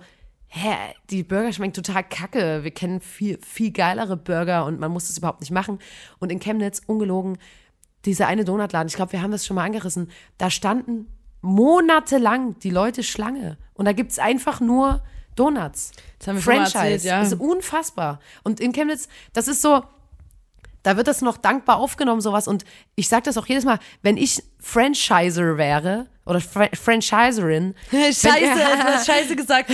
[0.54, 2.62] hä, die Burger schmecken total kacke.
[2.62, 5.80] Wir kennen viel, viel geilere Burger und man muss das überhaupt nicht machen.
[6.20, 7.38] Und in Chemnitz, ungelogen,
[8.04, 11.08] dieser eine Donutladen, ich glaube, wir haben das schon mal angerissen, da standen
[11.40, 13.58] monatelang die Leute Schlange.
[13.74, 15.02] Und da gibt's einfach nur
[15.34, 15.90] Donuts.
[16.20, 16.78] Das haben wir schon mal Franchise.
[16.78, 17.20] erzählt, ja.
[17.20, 18.20] Das ist unfassbar.
[18.44, 19.82] Und in Chemnitz, das ist so,
[20.84, 22.46] da wird das noch dankbar aufgenommen, sowas.
[22.46, 28.22] Und ich sage das auch jedes Mal, wenn ich Franchiser wäre oder Fra Franchiserin, Scheiße,
[28.22, 29.70] du hast Scheiße gesagt.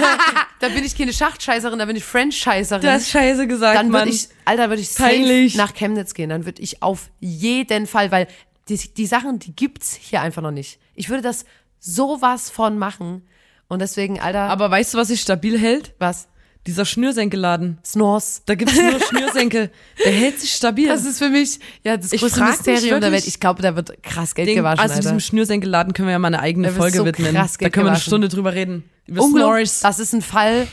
[0.60, 2.82] da bin ich keine Schachtscheißerin, da bin ich Franchiserin.
[2.82, 6.30] Du hast Scheiße gesagt, dann würde ich, Alter, würde ich safe nach Chemnitz gehen.
[6.30, 8.28] Dann würde ich auf jeden Fall, weil
[8.68, 10.78] die, die Sachen, die gibt's hier einfach noch nicht.
[10.94, 11.44] Ich würde das
[11.80, 13.26] sowas von machen.
[13.68, 15.94] Und deswegen, Alter, Aber weißt du, was sich stabil hält?
[15.98, 16.28] was?
[16.68, 17.78] Dieser Schnürsenkelladen.
[17.82, 18.42] Snores.
[18.44, 19.70] Da gibt's nur Schnürsenkel.
[20.04, 20.86] Der hält sich stabil.
[20.86, 23.26] Das ist für mich ja das Ich größte Mysterium der Welt.
[23.26, 25.00] Ich glaube, da wird krass Geld Den, gewaschen, also Alter.
[25.00, 27.34] diesem Schnürsenkelladen können wir ja mal eine eigene Folge so widmen.
[27.34, 28.00] krass Da können wir eine.
[28.00, 28.84] Stunde drüber reden.
[29.06, 29.22] Über.
[29.22, 29.80] Snores.
[29.80, 30.66] Das ist ein Fall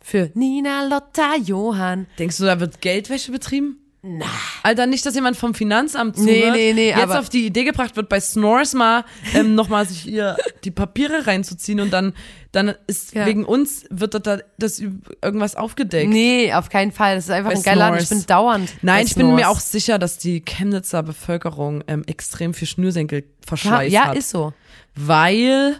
[0.00, 2.06] für Nina, Lotta, Johann.
[2.20, 3.81] Denkst du, da wird Geldwäsche betrieben?
[4.04, 4.24] Na.
[4.64, 7.62] Alter, nicht, dass jemand vom Finanzamt Nee, zuhört, nee, nee, jetzt aber- auf die Idee
[7.62, 12.12] gebracht wird, bei Snores mal ähm, nochmal sich ihr die Papiere reinzuziehen und dann,
[12.50, 13.26] dann ist Ja.
[13.26, 16.10] wegen uns wird da das irgendwas aufgedeckt.
[16.10, 17.14] Nee, auf keinen Fall.
[17.14, 18.02] Das ist einfach Bei ein geiler Laden.
[18.02, 18.72] Ich bin dauernd.
[18.82, 23.92] Nein, ich bin mir auch sicher, dass die Chemnitzer Bevölkerung ähm, extrem viel ja, Schnürsenkelverschleiß
[23.92, 24.16] ja, hat.
[24.16, 24.52] ist so.
[24.96, 25.76] weil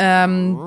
[0.00, 0.58] ähm,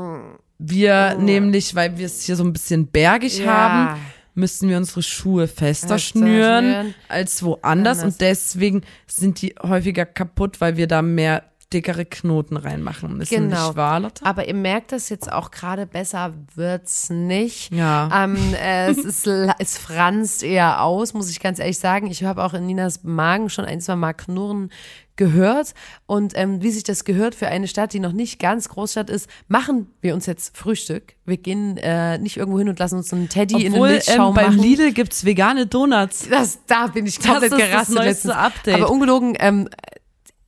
[0.59, 3.45] wir nämlich, weil wir es hier so ein bisschen bergig Ja.
[3.47, 3.99] haben,
[4.37, 6.95] müssen wir unsere Schuhe fester Fester schnüren schnüren.
[7.09, 8.13] als woanders Anders.
[8.13, 13.49] und deswegen sind die häufiger kaputt, weil wir da mehr dickere Knoten reinmachen müssen.
[13.49, 13.67] Genau.
[13.67, 14.25] Nicht wahr, Lotte?
[14.25, 17.73] Aber ihr merkt das jetzt auch gerade besser wird's nicht.
[17.73, 18.23] Ja.
[18.23, 19.27] Ähm, äh, es, ist,
[19.59, 22.07] es franzt eher aus, muss ich ganz ehrlich sagen.
[22.07, 24.69] Ich habe auch in Ninas Magen schon ein, zwei Mal Knurren
[25.17, 25.73] gehört.
[26.05, 29.27] Und ähm, wie sich das gehört für eine Stadt, die noch nicht ganz Großstadt ist,
[29.47, 31.15] machen wir uns jetzt Frühstück.
[31.25, 34.29] Wir gehen äh, nicht irgendwo hin und lassen uns einen Teddy in den Obwohl Milchschaum
[34.29, 34.59] ähm, beim machen.
[34.59, 36.29] Lidl gibt's vegane Donuts.
[36.29, 38.33] Das, da bin ich komplett ist das gerastet neueste letztens.
[38.35, 38.75] Update.
[38.75, 39.67] Aber ungelogen, ähm,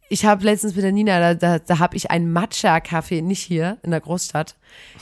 [0.10, 3.78] ich habe letztens mit der Nina, da, da, da habe ich einen Matcha-Kaffee, nicht hier
[3.84, 4.56] in der Großstadt,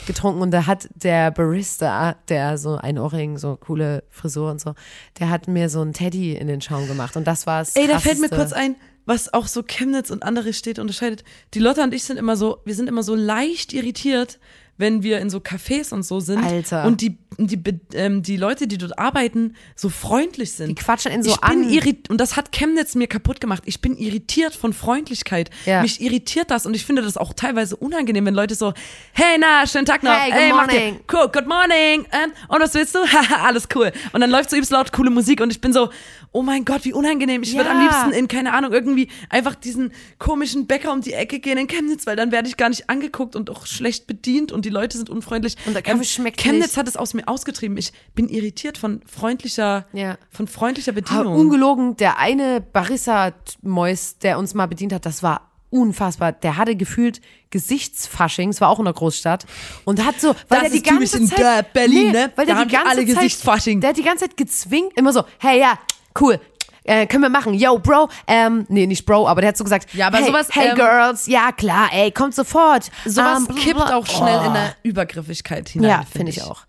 [0.05, 4.76] getrunken und da hat der Barista, der so ein Ohrring, so coole Frisur und so,
[5.20, 7.76] der hat mir so einen Teddy in den Schaum gemacht und das war's.
[7.76, 11.24] Ey, da fällt mir kurz ein, was auch so Chemnitz und andere Städte unterscheidet.
[11.53, 14.39] Die Lotta und ich sind immer so, wir sind immer so leicht irritiert,
[14.78, 16.86] wenn wir in so Cafés und so sind Alter.
[16.86, 17.62] und die die,
[17.94, 20.70] ähm, die Leute, die dort arbeiten, so freundlich sind.
[20.70, 21.70] Die quatschen ihn so ich bin an.
[21.70, 23.62] irrit und das hat Chemnitz mir kaputt gemacht.
[23.68, 25.52] Ich bin irritiert von Freundlichkeit.
[25.68, 25.84] Ja.
[25.84, 28.74] Mich irritiert das und ich finde das auch teilweise unangenehm, wenn Leute so,
[29.14, 30.14] hey, na, schönen Tag noch.
[30.14, 31.00] Hey, good dir- morning.
[31.12, 32.06] Cool, good morning.
[32.12, 33.00] Ähm, und was willst du?
[33.06, 33.92] Haha, alles cool.
[34.14, 35.90] Und dann läuft so übelst laut coole Musik und ich bin so,
[36.32, 37.44] oh mein Gott, wie unangenehm.
[37.44, 37.84] Ich würde am Ja.
[37.84, 42.08] liebsten in, keine Ahnung, irgendwie einfach diesen komischen Bäcker um die Ecke gehen in Chemnitz,
[42.08, 45.09] weil dann werde ich gar nicht angeguckt und auch schlecht bedient und die Leute sind
[45.09, 45.55] unfreundlich.
[45.65, 46.78] Und der Kaffee schmeckt Chemnitz nicht.
[46.78, 47.78] hat es aus mir ausgetrieben.
[47.78, 50.18] Ich bin irritiert von freundlicher, Ja.
[50.30, 51.36] von freundlicher Aber Bedienung.
[51.36, 56.32] ungelogen, der eine Barissa-Mäus, der uns mal bedient hat, das war unfassbar.
[56.32, 59.45] Der hatte gefühlt Gesichtsfasching, es war auch in der Großstadt
[59.86, 62.32] und hat so, weil Das er die ganze in Zeit, der Berlin, ne?
[62.36, 63.82] weil Da der haben die ganze alle Zeit, Gesichtsfasching.
[63.82, 65.78] Der hat die ganze Zeit gezwingt, immer so, hey ja,
[66.20, 66.39] cool.
[66.88, 69.94] Äh, können wir machen, yo, Bro, ähm, nee, nicht Bro, aber der hat so gesagt,
[69.94, 72.90] Ja, aber hey, sowas, hey ähm, Girls, ja klar, ey, kommt sofort.
[73.06, 74.54] Sowas Ähm, bla, kippt auch schnell in Oh.
[74.54, 75.90] der Übergriffigkeit hinein.
[75.90, 76.64] Ja, finde ich auch.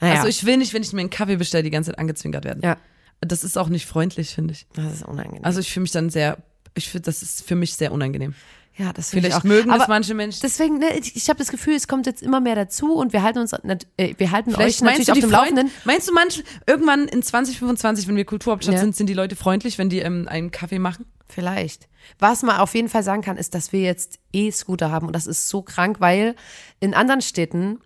[0.00, 2.44] Naja, Also ich will nicht, wenn ich mir einen Kaffee bestelle, die ganze Zeit angezwinkert
[2.44, 2.60] werden.
[2.64, 2.76] ja,
[3.20, 4.66] Das ist auch nicht freundlich, finde ich.
[4.74, 5.44] das ist unangenehm.
[5.44, 6.38] Also ich fühle mich dann sehr,
[6.74, 8.34] ich finde, das ist für mich sehr unangenehm.
[8.76, 9.48] Ja, das finde ich Vielleicht auch.
[9.48, 10.40] mögen das Aber manche Menschen.
[10.42, 13.38] Deswegen, ne, ich, habe das Gefühl, es kommt jetzt immer mehr dazu und wir halten
[13.40, 15.70] uns, äh, wir halten Vielleicht euch natürlich auf dem Freund, Laufenden.
[15.84, 18.80] Meinst du manche, irgendwann in 2025, wenn wir Kulturhauptstadt Ja.
[18.80, 21.04] sind, sind die Leute freundlich, wenn die ähm, einen Kaffee machen?
[21.28, 21.88] Vielleicht.
[22.18, 25.26] Was man auf jeden Fall sagen kann, ist, dass wir jetzt E-Scooter haben und das
[25.26, 26.34] ist so krank, weil
[26.80, 27.80] in anderen Städten,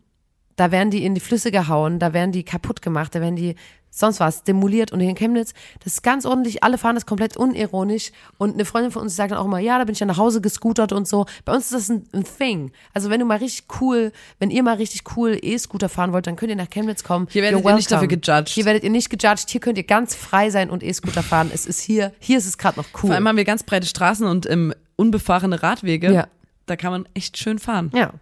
[0.56, 3.56] da werden die in die Flüsse gehauen, da werden die kaputt gemacht, da werden die
[3.94, 7.36] sonst was demoliert und hier in Chemnitz, das ist ganz ordentlich, alle fahren das komplett
[7.36, 10.06] unironisch und eine Freundin von uns sagt dann auch immer, ja, da bin ich ja
[10.06, 11.26] nach Hause gescootert und so.
[11.44, 12.72] Bei uns ist das ein, ein Thing.
[12.92, 16.36] Also wenn du mal richtig cool, wenn ihr mal richtig cool E-Scooter fahren wollt, dann
[16.36, 17.28] könnt ihr nach Chemnitz kommen.
[17.30, 18.48] Hier werdet ihr nicht dafür gejudged.
[18.48, 21.50] Hier werdet ihr nicht gejudged, hier könnt ihr ganz frei sein und E-Scooter fahren.
[21.52, 23.08] Es ist hier, hier ist es gerade noch cool.
[23.08, 26.12] Vor allem haben wir ganz breite Straßen und ähm, unbefahrene Radwege.
[26.12, 26.26] Ja.
[26.66, 27.90] Da kann man echt schön fahren.
[27.94, 28.12] Ja.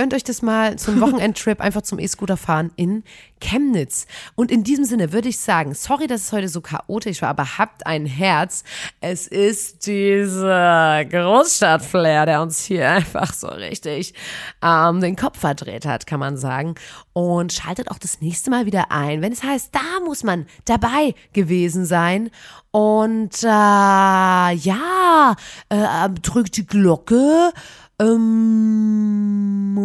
[0.00, 3.04] Gönnt euch das mal zum Wochenendtrip einfach zum E-Scooter fahren in
[3.38, 4.06] Chemnitz.
[4.34, 7.58] Und in diesem Sinne würde ich sagen, sorry, dass es heute so chaotisch war, aber
[7.58, 8.64] habt ein Herz.
[9.02, 14.14] Es ist dieser Großstadtflair, der uns hier einfach so richtig
[14.62, 16.76] ähm, den Kopf verdreht hat, kann man sagen.
[17.12, 21.14] Und schaltet auch das nächste Mal wieder ein, wenn es heißt, da muss man dabei
[21.34, 22.30] gewesen sein.
[22.70, 25.36] Und äh, ja,
[25.68, 27.52] äh, drückt die Glocke.
[28.00, 29.39] Ähm,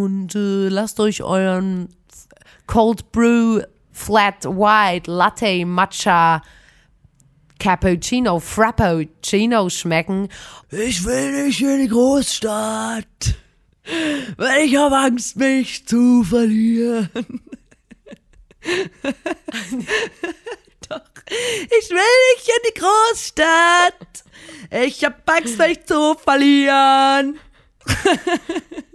[0.06, 1.89] und äh, lasst euch euren
[2.68, 6.43] Cold Brew Flat White Latte Matcha
[7.58, 10.30] Cappuccino Frappuccino schmecken.
[10.70, 13.36] Ich will nicht in die Großstadt,
[14.38, 17.10] weil ich habe Angst, mich zu verlieren.
[20.88, 24.24] Doch, ich will nicht in die Großstadt.
[24.86, 27.39] Ich habe Angst, mich zu verlieren.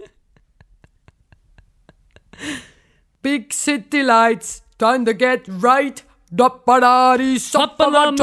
[3.21, 6.01] Big City Lights, time to get right.
[6.33, 8.15] Doppadadi, Soppadam,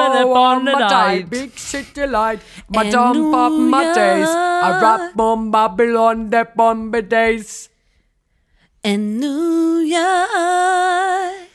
[1.29, 2.41] Big City Light,
[2.71, 4.27] my jump up my days.
[4.29, 7.69] I rap on Babylon, the Bombay days.
[8.83, 11.49] In New York,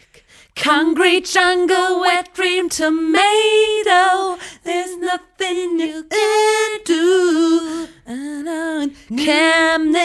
[0.56, 4.38] concrete jungle, wet dream tomato.
[4.64, 7.88] There's nothing you can do.
[8.06, 10.04] And Chemnitz.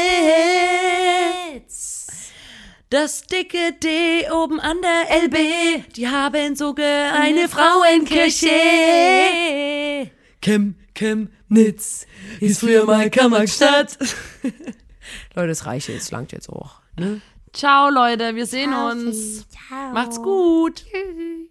[2.91, 8.49] Das dicke D oben an der LB, die haben sogar eine Frauenkirche.
[10.41, 12.07] Chem, Chemnitz
[12.41, 13.99] ist früher mal Kammerstadt.
[15.35, 16.81] Leute, das reicht jetzt, langt jetzt auch.
[16.99, 17.21] Ne?
[17.53, 19.47] Ciao, Leute, wir sehen uns.
[19.93, 20.87] Macht's gut.
[20.91, 21.51] Tschüss.